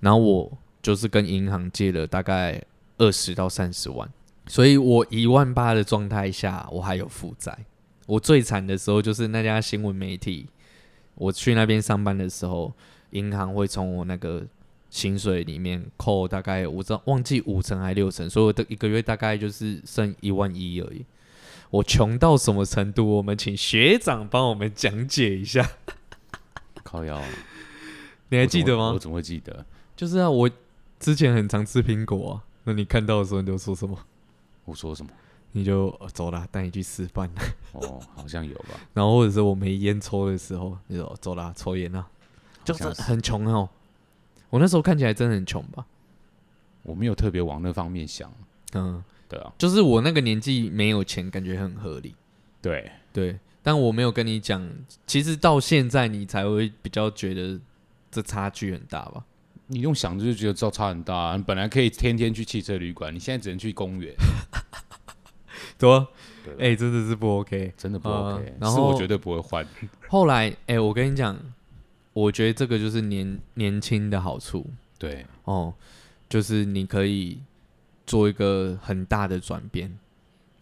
[0.00, 2.60] 然后我就是跟银行借了大概
[2.98, 4.10] 二十到三十万。
[4.50, 7.56] 所以我一万八的状态下，我还有负债。
[8.06, 10.48] 我最惨的时候就是那家新闻媒体，
[11.14, 12.72] 我去那边上班的时候，
[13.10, 14.44] 银行会从我那个
[14.90, 21.04] 薪水里面扣大概我知道忘记五成还六成，所以我的一个月大概就是剩一万一而已。
[21.70, 23.06] 我穷到什么程度？
[23.08, 25.70] 我们请学长帮我们讲解一下，
[26.82, 27.22] 靠腰，
[28.30, 28.98] 你还记得吗我？
[28.98, 29.64] 怎么会记得？
[29.94, 30.50] 就是啊，我
[30.98, 33.96] 之前很常吃苹果啊，那你看到的时候你就说什么？
[34.70, 35.10] 我说什么？
[35.52, 37.28] 你就、呃走啦，带你去吃饭。
[37.72, 38.80] 哦，好像有吧。
[38.94, 42.06] 然后或者是我没烟抽的时候，你说走啦，抽烟啊，
[42.64, 43.68] 就是很穷哦。
[44.48, 45.84] 我那时候看起来真的很穷吧？
[46.84, 48.32] 我没有特别往那方面想。
[48.74, 52.14] 嗯，对啊，就是我那个年纪没有钱，感觉很合理。
[52.62, 54.68] 对，对，但我没有跟你讲，
[55.04, 57.60] 其实到现在你才会比较觉得
[58.10, 59.24] 这差距很大吧？
[59.70, 61.36] 你用想就觉得知道差很大、啊。
[61.36, 64.12] 你本来可以天天去汽车旅馆，你现在只能去公园，
[65.78, 66.06] 对啊，
[66.44, 67.72] 对吧哎、真的是不 OK。
[67.76, 69.64] 真的不呃 OK、然后是我绝对不会换。
[70.08, 71.38] 后来，哎、我跟你讲，
[72.12, 74.66] 我觉得这个就是年年轻的好处
[74.98, 75.72] 对，哦，
[76.28, 77.40] 就是你可以
[78.06, 79.96] 做一个很大的转变，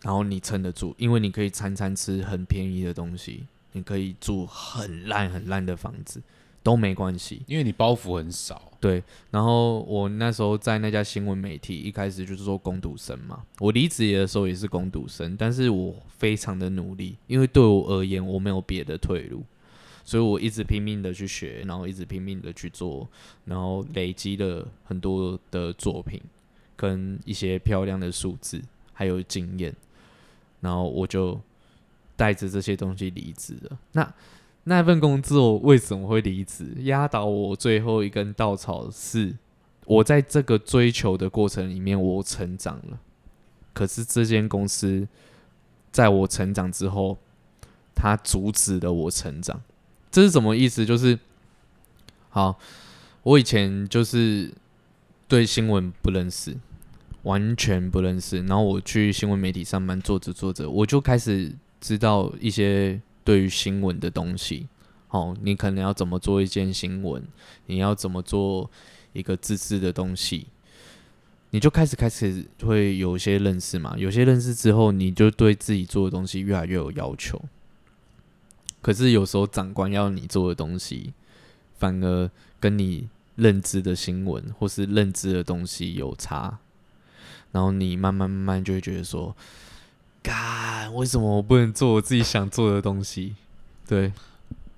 [0.03, 6.23] 然后你撑得住，因为你可以餐餐吃很便宜的东西，你可以住很烂很烂的房子
[6.63, 7.43] 都没关系。
[7.47, 8.63] 因为你包袱很少。
[8.81, 13.43] 对，然后我那时候在那家新闻媒体，一开始就是做攻读生嘛。
[13.59, 19.43] 我离职的时候也是攻读生，但是我非常的努力，因为对我而言我没有别的退路，
[20.05, 23.09] 所以我一直拼命的去学，然后一直拼命的去做，
[23.47, 26.21] 然后累积了很多的作品
[26.77, 29.75] 跟一些漂亮的数字，还有经验，
[30.61, 31.41] 然后我就
[32.15, 33.79] 带着这些东西离职了。
[33.91, 34.15] 那
[34.69, 36.75] 那份工作为什么会离职？
[36.81, 39.35] 压倒我最后一根稻草是，
[39.87, 43.01] 我在这个追求的过程里面，我成长了。
[43.73, 45.09] 可是这间公司
[45.91, 47.17] 在我成长之后，
[47.95, 49.63] 它阻止了我成长。
[50.11, 50.85] 这是什么意思？
[50.85, 51.19] 就是，
[52.29, 52.59] 好，
[53.23, 54.53] 我以前就是
[55.27, 56.55] 对新闻不认识，
[57.23, 58.39] 完全不认识。
[58.43, 64.69] 然后我去新闻媒体上班，做着做着，我就开始知道一些对于新闻的东西。
[65.11, 67.23] 哦，你可能要怎么做一件新闻，
[67.67, 68.71] 你要怎么做
[69.13, 70.47] 一个自制的东西，
[71.51, 73.95] 你就开始开始会有些认识嘛。
[73.99, 77.39] 有些认识之后，你就对自己做的东西越来越有要求。
[78.81, 81.13] 可是有时候长官要你做的东西，
[81.75, 86.59] 反而跟你认知的新闻或是认知的东西有差，
[87.53, 89.37] 然后你慢慢慢慢就会觉得说，
[90.29, 93.35] 干，为什么我不能做我自己想做的东西？
[93.87, 94.13] 对。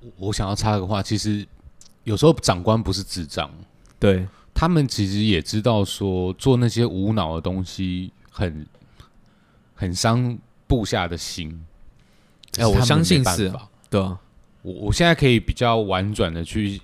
[0.00, 1.46] 我我想要插个话，其实
[2.04, 3.50] 有时候长官不是智障，
[3.98, 8.66] 对，他们其实也知道说做那些无脑的东西很
[9.74, 11.66] 很伤部下的心。
[12.56, 13.68] 哎我相信是啊。
[13.90, 14.18] 对啊，
[14.62, 16.80] 我我现在可以比较婉转的去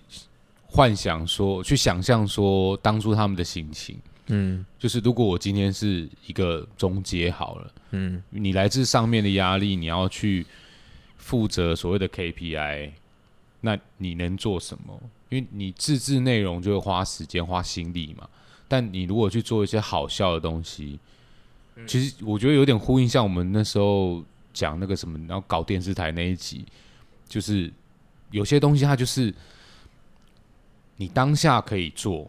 [0.67, 3.99] 幻想说，去想象说当初他们的心情，
[4.29, 10.45] 嗯就是如果我今天是一个中介好了，嗯你来自上面的压力，你要去
[11.17, 12.91] 负责所谓的 KPI，
[13.61, 15.01] 那你能做什么？
[15.29, 18.29] 因为你自制内容就会花时间、花心力嘛。
[18.69, 20.99] 但你如果去做一些好笑的东西，
[21.87, 26.65] 其实我觉得有点呼应，像我们那时候讲那个什么，然后搞电视台那一集，
[27.29, 27.73] 就是
[28.31, 29.33] 有些东西它就是
[30.97, 32.29] 你当下可以做，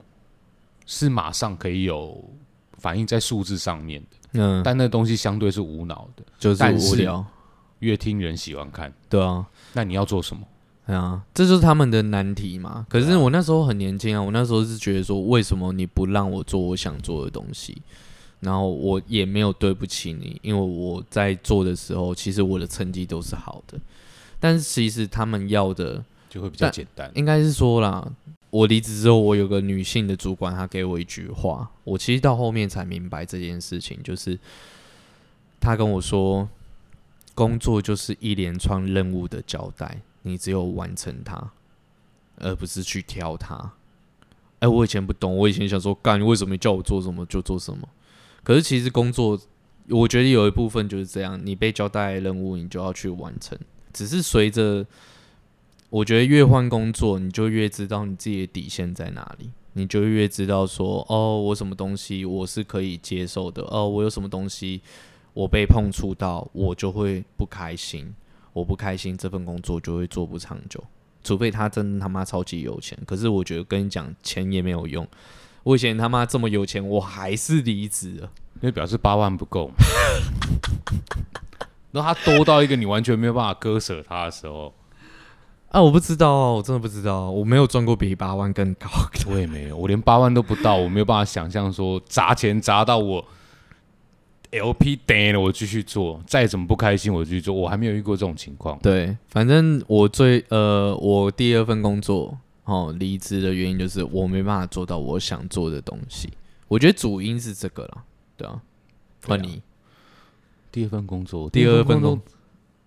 [0.87, 2.27] 是马上可以有
[2.79, 4.17] 反映在数字上面的。
[4.39, 7.23] 嗯，但那东西相对是无脑的，就是无聊，
[7.79, 8.91] 越听人喜欢看。
[9.07, 9.45] 对啊。
[9.73, 10.41] 那你要做什么？
[10.87, 12.85] 对啊，这就是他们的难题嘛。
[12.89, 17.81] 可是我那时候很年轻啊，我那时候是觉得说，为什么你不让我做我想做的东西？
[18.39, 23.77] 然后我也没有对不起你，因为我在做的时候，其实我的成绩都是好的。
[24.39, 27.11] 但是其实他们要的，就会比较简单。
[27.15, 28.07] 应该是说啦，
[28.49, 34.39] 我离职之后，我有个女性的主管，她给我一句话，我其实到后面才明白这件事情，就是
[35.59, 36.47] 她跟我说，
[37.35, 41.51] 工作就是一连串任务的交代，你只有完成它，
[42.37, 43.73] 而不是去挑它。
[44.59, 47.87] 哎、我以前不懂，我以前想说，干，为什么叫我做什么就做什么？
[48.43, 49.39] 可是其实工作，
[49.89, 53.55] 我觉得有一部分就是这样，你被交代任务，你就要去完成。
[53.93, 54.85] 只是随着
[55.89, 64.81] 我觉得越换工作，你就越知道你自己的底线在哪里，你就越知道说，哦，我什么东西我是可以接受的，哦，我有什么东西
[65.33, 68.13] 我被碰触到，我就会不开心，
[68.51, 70.83] 我不开心，这份工作就会做不长久，
[71.23, 72.97] 除非他真的他妈超级有钱。
[73.05, 75.07] 可是我觉得跟你讲，钱也没有用。
[75.63, 78.31] 我以前他妈这么有钱，我还是离职了。
[78.55, 79.71] 因为表示八万不够
[81.91, 82.01] 那。
[82.01, 84.73] 他多到一个你完全没有办法割舍他的时候，
[85.77, 89.31] 啊，啊，我不知道啊，我真的不知道，我没有赚过比八万更高的。
[89.31, 93.23] 我也没有，我连八万都不到，我没有办法想象说砸钱砸到我
[94.49, 98.79] LP 等了，我继续做，再怎么不开心我继续做，我还没有遇过这种情况。
[98.79, 106.29] 对，反正我最呃，我第二份工作哦离职的原因就是我没办法做到我想做的东西。
[106.67, 108.03] 我觉得主因是这个了，
[108.35, 108.59] 对啊。
[109.25, 109.61] 换你
[110.71, 112.23] 第二份工作，第二份工作，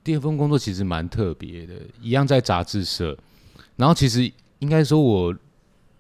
[0.03, 3.17] 第二份工作其实蛮特别的，一样在杂志社。
[3.77, 5.35] 然后其实应该说，我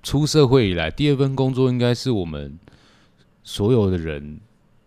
[0.02, 2.58] 出社会以来，第二份工作应该是我们
[3.42, 4.40] 所有的人，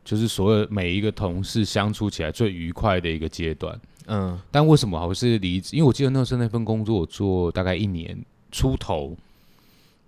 [0.04, 3.80] 就是所有每一个同事相处起来最愉快的一个阶段。
[4.08, 5.76] 嗯，但为什么还是离职？
[5.76, 8.18] 因为我记得那时候那份工作我做大概一年
[8.52, 9.16] 出头，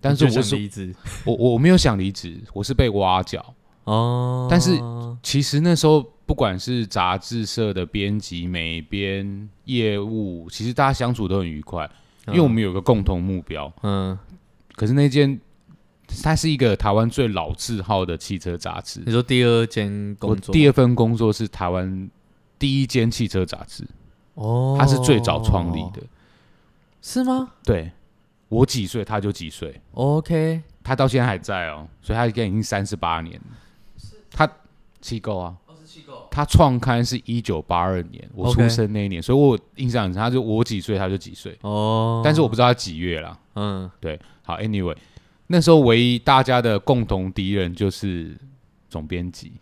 [0.00, 0.94] 但是我是离职，
[1.24, 3.54] 我我没有想离职，我是被挖角。
[3.84, 4.78] 哦，但是
[5.22, 11.88] 其实那时候不管是杂志社的编辑、美编、业务，其实大家相处都很愉快，
[12.26, 13.72] 因为我们有个共同目标。
[13.82, 14.18] 嗯，
[14.74, 15.40] 可是那间
[16.22, 19.00] 它是一个台湾最老字号的汽车杂志。
[19.06, 22.10] 你说第二间工作，第二份工作是台湾
[22.58, 23.86] 第一间汽车杂志。
[24.34, 26.02] 哦，它是最早创立的，
[27.00, 27.52] 是吗？
[27.62, 27.92] 对，
[28.48, 29.80] 我几岁他就几岁。
[29.92, 33.40] OK，他到现在还在哦，所以他现在已经三十八年。
[34.30, 34.50] 他
[35.00, 35.56] 机构啊，
[36.30, 40.20] 他创刊是一九八二年，我出生那一年，所以我印象很深。
[40.20, 42.20] 他就我几岁，他就几岁哦。
[42.24, 43.38] 但是我不知道他几月啦。
[43.54, 44.96] 嗯，对，好，Anyway，
[45.46, 48.36] 那时候唯一大家的共同敌人就是
[48.90, 49.52] 总编辑，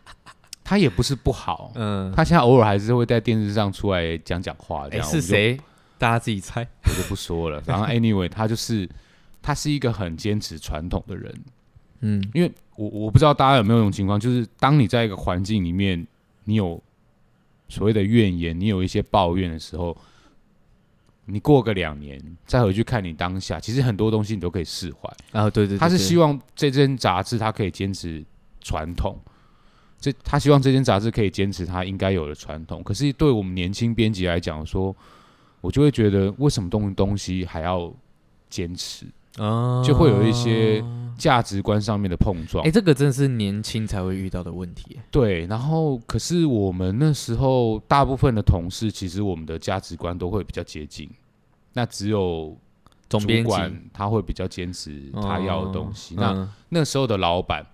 [0.62, 4.86] 他也不是不好，嗯，他现在偶尔还是会在电视上出来讲讲话。
[4.90, 5.58] 哎，是谁？
[5.98, 7.62] 大家自己猜，我就不说了。
[7.66, 8.88] 然后 Anyway，他就是
[9.42, 11.34] 他是一个很坚持传统的人。
[12.00, 16.06] 嗯，因为我我不知道大家有没有一种情况，就是当你在一个环境里面，
[16.44, 16.82] 你有
[17.68, 19.96] 所谓的怨言，你有一些抱怨的时候，
[21.26, 25.48] 你过个两年再回去看你当下，其实很多东西你都可以释怀啊。
[25.50, 28.24] 对对，他是希望这间杂志他可以坚持
[28.60, 29.20] 传统，
[30.00, 32.82] 这他希望这间杂志可以坚持他应该有的传统。
[32.82, 34.96] 可是对我们年轻编辑来讲，说
[35.60, 37.94] 我就会觉得，为什么东东西还要
[38.48, 39.04] 坚持？
[39.36, 40.82] 啊，就会有一些
[41.16, 42.64] 价值观上面的碰撞。
[42.66, 44.98] 哎，这个真是年轻才会遇到的问题。
[45.10, 51.08] 对，然后可是我们那时候大部分的同事，其实我们的价值观都会比较接近。
[51.72, 52.56] 那只有
[53.08, 56.14] 总编管他会比较坚持他要的东西。
[56.16, 57.64] 那那时候的老板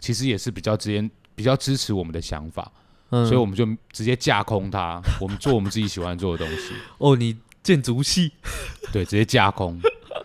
[0.00, 2.72] 其实也是比较直接、比较支持我们的想法，
[3.10, 6.72] 所以我们就直接架空他， 我们做我们自己喜欢做的东西。
[6.98, 8.32] 哦，你建筑系？
[8.92, 9.78] 对，直接架空。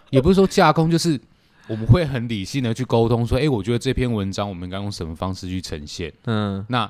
[0.10, 1.20] 也不是说架空，就是
[1.68, 6.12] 我们会很理性的去沟通，说，哎，我觉得这篇文章我们应该用什么方式去呈现？
[6.26, 6.90] 嗯，那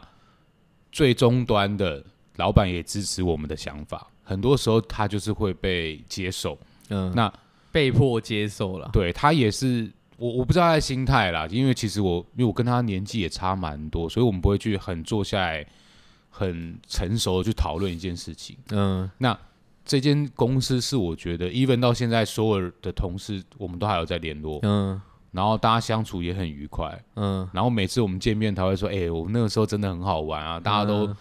[0.91, 2.03] 最终端的
[2.37, 6.57] 老板也支持我们的想法，很多时候他就是会被接受，
[6.89, 7.31] 嗯，那
[7.71, 8.89] 被迫接受了。
[8.93, 15.65] 对他也是，我我不知道他的心态啦，因为其实我因为我跟他年纪也差蛮多，所以我们不会去很坐下来
[16.29, 18.55] 很成熟的去讨论一件事情。
[18.69, 19.37] 嗯，那。
[19.89, 31.11] 这间公司是我觉得，even 到现在所有的同事，我们都还有在联络，嗯，然后大家相处也很愉快，嗯，然后每次我们见面，他会说：“哎，我那个时候真的很好玩啊，大家都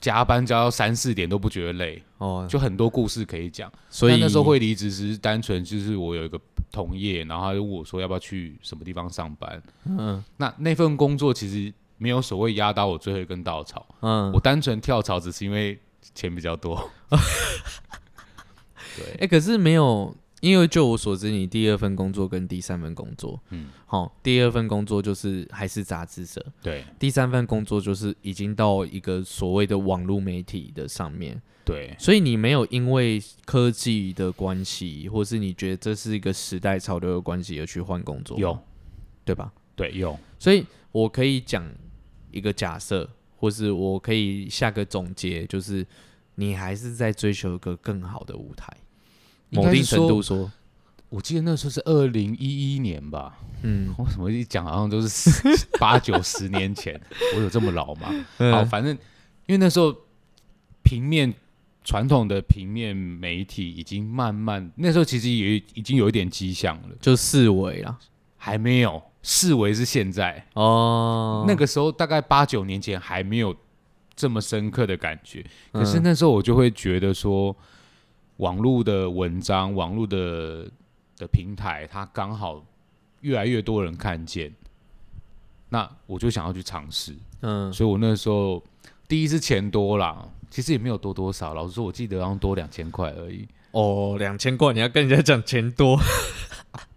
[0.00, 6.40] 加班加到三四点都不觉得累，哦，就很多故事可以讲。”所以那时候会离职只是单纯就是我有一个
[6.72, 15.78] 同业，然后他就问我说要不要去什么地方上班，嗯，那那份工作其实没有所谓压倒我最后一根稻草，嗯，我单纯跳槽只是因为。
[16.14, 16.90] 钱比较多，
[18.96, 38.58] 对，哎，可是没有，因为就我所知，你第二份工作跟第三份工作，嗯，好，第二份工作就是还是杂志社，对，第三份工作就是已经到一个所谓的网络媒体的上面，对，所以你没有因为科技的关系，或是你觉得这是一个时代潮流的关系而去换工作，有，
[39.24, 39.52] 对吧？
[39.76, 41.64] 对，有，所以我可以讲
[42.30, 43.08] 一个假设。
[43.40, 45.84] 或是我可以下个总结，就是
[46.34, 48.70] 你还是在追求一个更好的舞台。
[49.48, 50.52] 某定程度说，
[51.08, 53.38] 我记得那时候是二零一一年吧。
[53.62, 55.30] 嗯，我怎么一讲好像都是
[55.78, 57.00] 八九十年前？
[57.34, 58.12] 我有这么老吗？
[58.52, 58.92] 好，反正
[59.46, 59.96] 因为那时候
[60.82, 61.32] 平面
[61.82, 67.98] 传统的平面媒体已经慢慢，那时候其实也已经有一点迹象了，就四维了，
[68.36, 69.02] 还没有。
[69.22, 73.54] 视为是现在哦，那个时候大概八九年前还没有
[74.16, 77.54] 这么深刻的感觉，可是那时候我就会觉得说，
[78.38, 80.70] 网络的文章、网络的
[81.16, 82.64] 的平台，它刚好
[83.20, 84.52] 越来越多人看见，
[85.68, 88.62] 那我就想要去尝试，嗯，所以我那时候
[89.06, 95.98] 第一是钱多啦，其实也没有多多少，老实说，我记得好像多两千块而已，哦，两千块，你要跟人家讲钱多。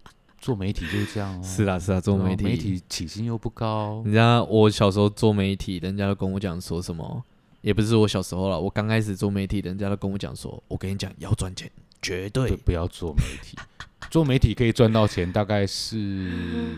[0.44, 1.42] 做媒体就是这样哦。
[1.42, 7.24] 是啦是啦，做媒体，媒体起薪又不高，人家我小时候做媒体，人家都跟我讲说什么，
[7.62, 11.70] 也不是我小时候了，我刚开始做媒体，人家都跟我讲说，我跟你讲要赚钱，
[12.02, 13.56] 绝对对，不要做媒体。
[14.10, 16.30] 做媒体可以赚到钱，大概是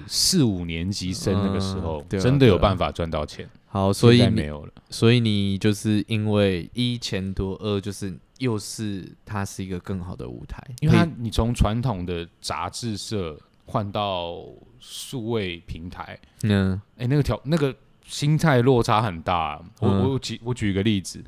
[0.06, 3.50] 四五年级生那个时候，嗯啊真的有办法赚到钱。
[3.66, 4.72] 好，所以没有了。
[4.88, 14.44] 所以你就是因为一钱多，二就是又是它是一个更好的舞台，因为它你从传统的杂志社换到
[14.80, 16.80] 数位平台，嗯。
[16.96, 20.10] 哎、那个条那个心态落差很大啊、我嗯。
[20.10, 21.22] 我举我举一个例子，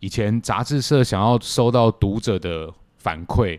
[0.00, 3.58] 以前杂志社想要收到读者的反馈，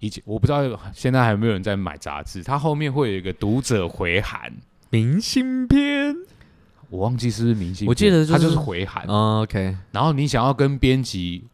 [0.00, 4.52] 以前我不知道现在还有没有人在买杂志，它后面会有一个读者回函，
[4.90, 6.16] 明信片？
[6.88, 11.44] 我忘记是不是明信片，我记得就是它就是回函，哦，OK，然后你想要跟编辑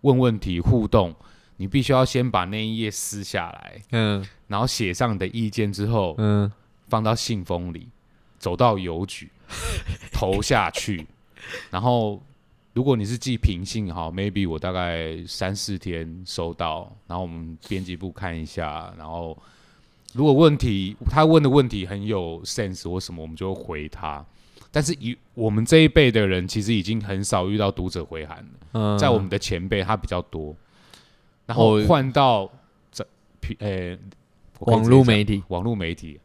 [0.00, 1.14] 问问题互动，
[1.56, 4.26] 你必须要先把那一页撕下来，嗯。
[4.48, 6.50] 然后写上你的意见之后，嗯。
[6.88, 7.88] 放到信封里，
[8.38, 9.28] 走到邮局
[10.14, 11.04] 投下去，
[11.68, 12.22] 然后
[12.74, 19.36] 如果你是寄平信哈，maybe 我大概三四天收到，然后我们编辑部看一下，然后
[20.12, 24.24] 如果问题他问的问题很有 sense 或什么，我们就会回他。
[24.70, 28.50] 但是以我们这一辈的人，其实已经很少遇到读者回函了。
[28.74, 30.54] 嗯，在我们的前辈，他比较多，
[31.46, 32.50] 然后哦换到
[32.90, 33.06] 这，
[33.58, 33.96] 呃，
[34.60, 36.20] 网络媒体，网络媒体，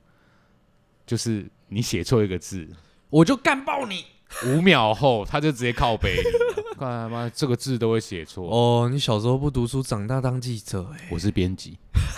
[1.05, 2.67] 就是你写错一个字，
[3.09, 4.05] 我就干爆你
[4.45, 8.49] 五秒后他就直接靠背你了， 干他妈这个字都会写错。
[8.49, 8.89] 哦！
[8.89, 11.77] 你小时候不读书，长大当记者、哎，我是编辑，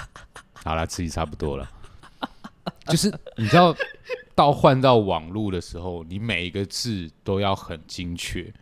[0.53, 1.69] 好了，自己差不多了。
[2.85, 3.75] 就是你知道，
[4.35, 8.53] 到换到网络的时候，你每一个字都要很精确。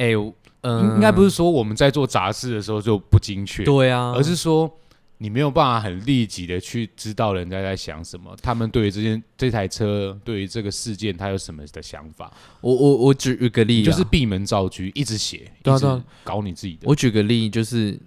[0.00, 4.70] 哎、我嗯，应该不是说我们在做杂志的时候就不精确，对啊，而是说
[5.18, 12.32] 你没有办法很立即的去知道人家在想什么，他们对于这件这台车，对于这个事件，他有什么的想法，
[12.62, 16.80] 我我我举一个例、啊，就是闭门造车，一直写，对啊对啊搞你自己的。
[16.84, 17.98] 我举个例，就是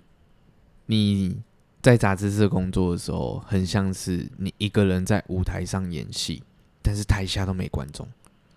[0.87, 1.37] 你
[1.81, 6.41] 在杂志社工作的时候，很像是你一个人在舞台上演戏，
[6.81, 8.07] 但是台下都没观众，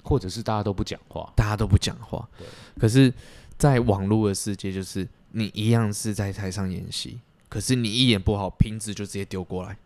[0.07, 2.47] 或者是大家都不讲话，大家都不讲话对。
[2.79, 3.13] 可是，
[3.59, 9.77] 在网络的世界，就是你一样是在台上演戏，可是你一演不好，瓶子就直接丢过来。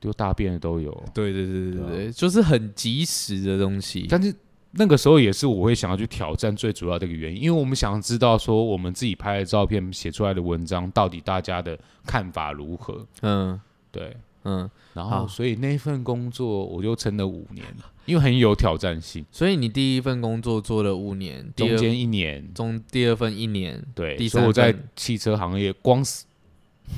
[0.00, 0.92] 丢大便的都有。
[1.12, 4.06] 对对对对啊对，就是很及时的东西。
[4.08, 4.32] 但是
[4.72, 13.04] 那个时候也是我会想要去挑战最主要的一个原因，因为我们想知道说我们自己拍的照片写出来的文章到底大家的看法如何。
[13.22, 13.58] 嗯
[13.90, 17.66] 对，嗯，然后所以那份工作我就撑了五年，
[18.08, 19.24] 因为很有挑战性。
[19.30, 26.24] 所以你第一份工作做了五年，第二中间一年，中第二份一年，对，第三所以我在份汽车行业光是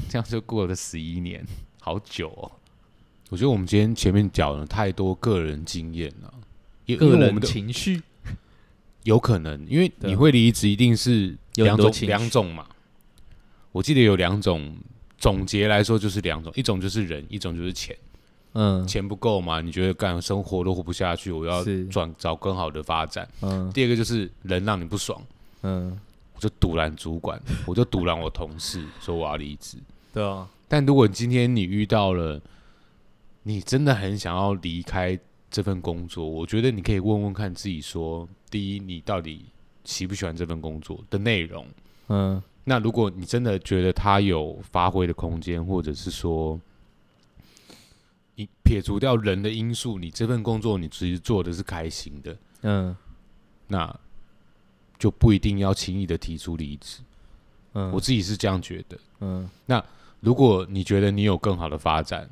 [0.08, 1.44] 这样就过了十一年，
[1.82, 2.52] 好久哦。
[3.28, 6.32] 我觉得我们今天前面讲了太多个人经验了，
[6.96, 8.00] 个人为我们的情绪，
[9.02, 12.66] 有可能，因为你会离职一定是有很两种情绪两种嘛。
[13.72, 14.76] 我记得有两种，
[15.16, 17.96] 总结来说就是两种，一种就是人，一种就是钱。
[18.54, 23.28] 嗯钱不够嘛，你觉得干生活都活不下去，我要转找更好的发展。
[23.42, 25.22] 嗯第二个就是人让你不爽，
[25.62, 25.98] 嗯，
[26.34, 29.78] 我就堵拦主管， 我就堵拦我同事，说我要离职。
[30.12, 32.40] 对啊，但如果今天你遇到了，
[33.44, 35.18] 你真的很想要离开
[35.50, 39.44] 这份工作，我觉得你可以问问看自己说，第一，你到底
[39.84, 41.66] 喜不喜欢这份工作的内容？
[42.08, 46.60] 嗯那如果你真的觉得它有发挥的空间，或者是说，你
[48.62, 52.96] 撇除掉人的因素，你这份工作你其实做的是开心的，嗯
[53.68, 53.98] 那
[54.98, 57.00] 就不一定要轻易的提出离职。
[57.72, 58.98] 嗯，我自己是这样觉得。
[59.20, 59.82] 嗯那
[60.20, 62.28] 如果你觉得你有更好的发展，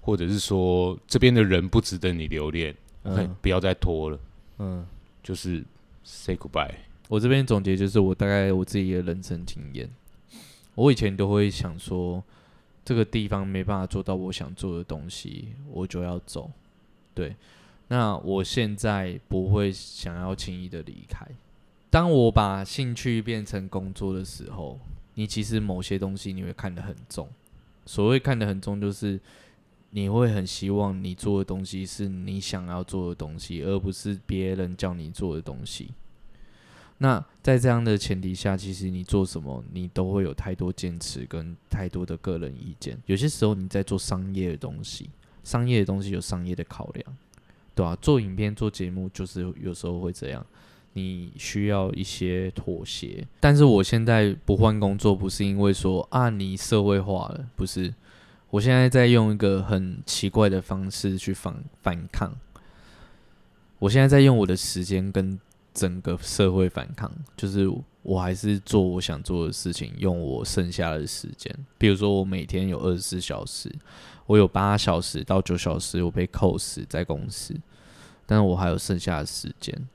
[0.00, 4.18] 或者是说这边的人不值得你留恋，嗯嘿不要再拖了，
[4.58, 4.86] 嗯，
[5.22, 5.64] 就是
[6.04, 6.74] say goodbye。
[7.08, 9.88] 我这边总结就是我大概我自己的人生经验。
[10.74, 12.22] 我以前都会想说，
[12.86, 16.48] 这个地方没办法做到我想做的东西，我就要走。
[17.12, 17.34] 对，
[17.88, 21.26] 那我现在不会想要轻易的离开。
[21.90, 24.78] 当我把兴趣变成工作的时候，
[25.14, 27.28] 你其实某些东西你会看得很重。
[27.86, 29.18] 所谓看得很重，就是
[29.90, 35.90] 你会很希望你做的东西是你想要做的东西，而不是别人叫你做的东西。
[36.98, 42.98] 那在这样的前提下，其实你做什么，你都会有太多坚持跟太多的个人意见。
[43.06, 45.10] 有些时候你在做商业的东西，
[45.44, 47.16] 商业的东西有商业的考量，
[47.74, 50.44] 对吧、做影片、做节目，就是有时候会这样。
[50.94, 53.22] 你需要一些妥协。
[53.38, 57.92] 但是我现在不换工作，不是因为说啊你社会化了，不是。
[58.48, 62.34] 我现在在用一个很奇怪的方式去反反抗。
[63.78, 65.38] 我现在在用我的时间跟
[65.76, 67.70] 整个社会反抗，就是
[68.02, 71.54] 我还是做我想做的事情，用我剩下的时间。
[71.76, 73.70] 比如说，我每天有二十四小时，
[74.24, 77.54] 我有八小时到九小时我被扣死在公司，
[78.24, 79.86] 但是我还有剩下的时间，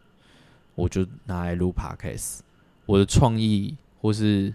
[0.76, 2.42] 我就拿来录 podcast。
[2.86, 4.54] 我的创意或是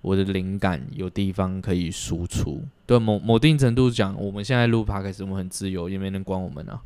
[0.00, 2.62] 我的灵感有地方可以输出。
[2.86, 6.80] 对某某定程度讲，我们现在录 podcast 我们很自由，也没人管我们啊。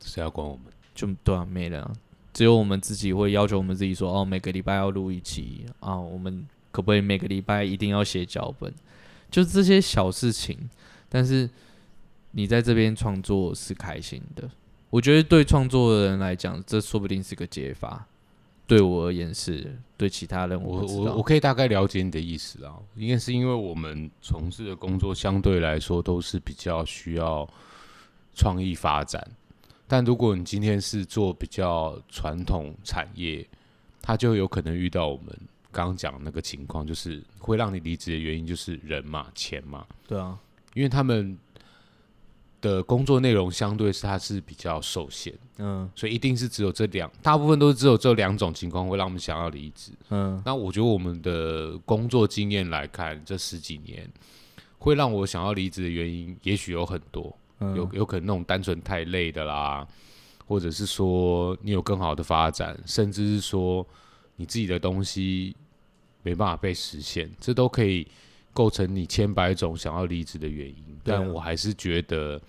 [0.00, 0.64] 谁要管我们？
[0.94, 1.92] 就对啊，没了。
[2.32, 8.72] 只有我们自己会要求我们自己说，哦，每个礼拜要录一期啊，我们可不可以每个礼拜一定要写脚本？
[9.30, 10.58] 就这些小事情。
[11.08, 11.48] 但是
[12.30, 14.48] 你在这边创作是开心的，
[14.88, 18.06] 我觉得对创作的人来讲，这说不定是个解法。
[18.66, 27.46] 对我而言是，对其他人我我我我可以大概了解你的意思啊，应该是因为我们从事的工作相对来说都是比较需要
[28.34, 29.22] 创意发展。
[29.92, 33.46] 但如果你今天是做比较传统产业，
[34.00, 35.26] 它就有可能遇到我们
[35.70, 39.84] 刚刚讲那个情况，就是会让你离职的原因就是人嘛、钱嘛。
[40.08, 40.38] 对啊，
[40.72, 41.36] 因为他们
[42.62, 49.92] 的工作内容相对是它是比较受限，嗯所以一定是只有这两，大部分都是只有这两种情况会让我们想要离职。
[50.08, 54.10] 嗯那我觉得我们的工作经验来看，这十几年
[54.78, 57.36] 会让我想要离职的原因，也许有很多。
[57.62, 59.86] 嗯，有有可能那种单纯太累的啦，
[60.46, 63.86] 或者是说你有更好的发展，甚至是说
[64.36, 65.54] 你自己的东西
[66.22, 68.06] 没办法被实现，这都可以
[68.52, 70.98] 构成你千百种想要离职的原因。
[71.04, 72.40] 但我还是觉得，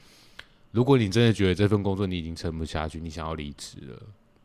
[0.71, 4.01] 如果你真的觉得这份工作你已经撑不下去，你想要离职了，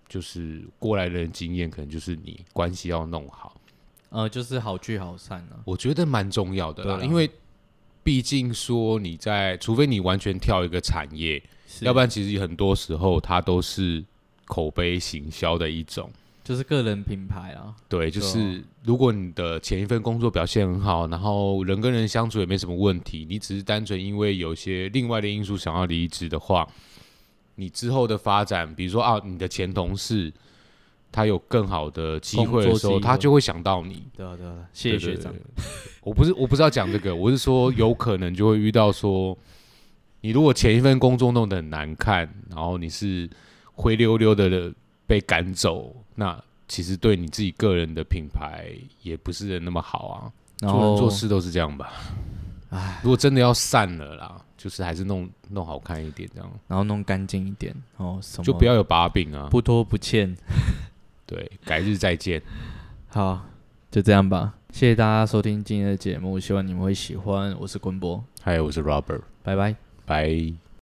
[0.08, 3.60] 就是过来人的经验，可能就是你关系要弄好，
[4.10, 5.60] 呃，就是好聚好散啊。
[5.64, 7.30] 我觉得蛮重要的啦，因为。
[8.02, 11.42] 毕竟说你在，除非你完全跳一个产业，
[11.80, 14.04] 要不然其实很多时候它都是
[14.46, 16.10] 口碑行销的一种。
[16.42, 17.74] 就是个人品牌啊。
[17.90, 26.66] 对，就是如果你的前一份工作表现很好，然后人跟人相处也没什么问题，你只是单纯因为有些另外的因素想要离职的话，
[27.56, 30.32] 你之后的发展，比如说啊，你的前同事
[31.10, 34.06] 他有更好的机会的时候，他就会想到你。
[34.16, 35.32] 对啊对啊，谢谢学长。
[36.02, 39.36] 我不是我不是要讲这个，我是说有可能就会遇到说，
[40.20, 43.28] 你如果前一份工作弄得很难看，然后你是
[43.72, 44.72] 灰溜溜的
[45.06, 48.70] 被赶走，那其实对你自己个人的品牌
[49.02, 50.32] 也不是那么好啊。
[50.60, 51.92] 然做人后做事都是这样吧。
[52.70, 59.48] 唉，如果真的要散了啦，就是还是弄弄好看一点，这样然后弄干净一点哦，什么就不要有把柄啊。
[59.50, 60.36] 不拖不欠。
[61.28, 62.42] 对，改日再见。
[63.08, 63.46] 好，
[63.90, 64.54] 就这样吧。
[64.72, 67.54] 谢谢大家收听今天的节目，希望你们会喜欢。
[67.60, 69.76] 我是坤波，嗨，我是 Robert，拜拜。
[70.06, 70.67] 拜。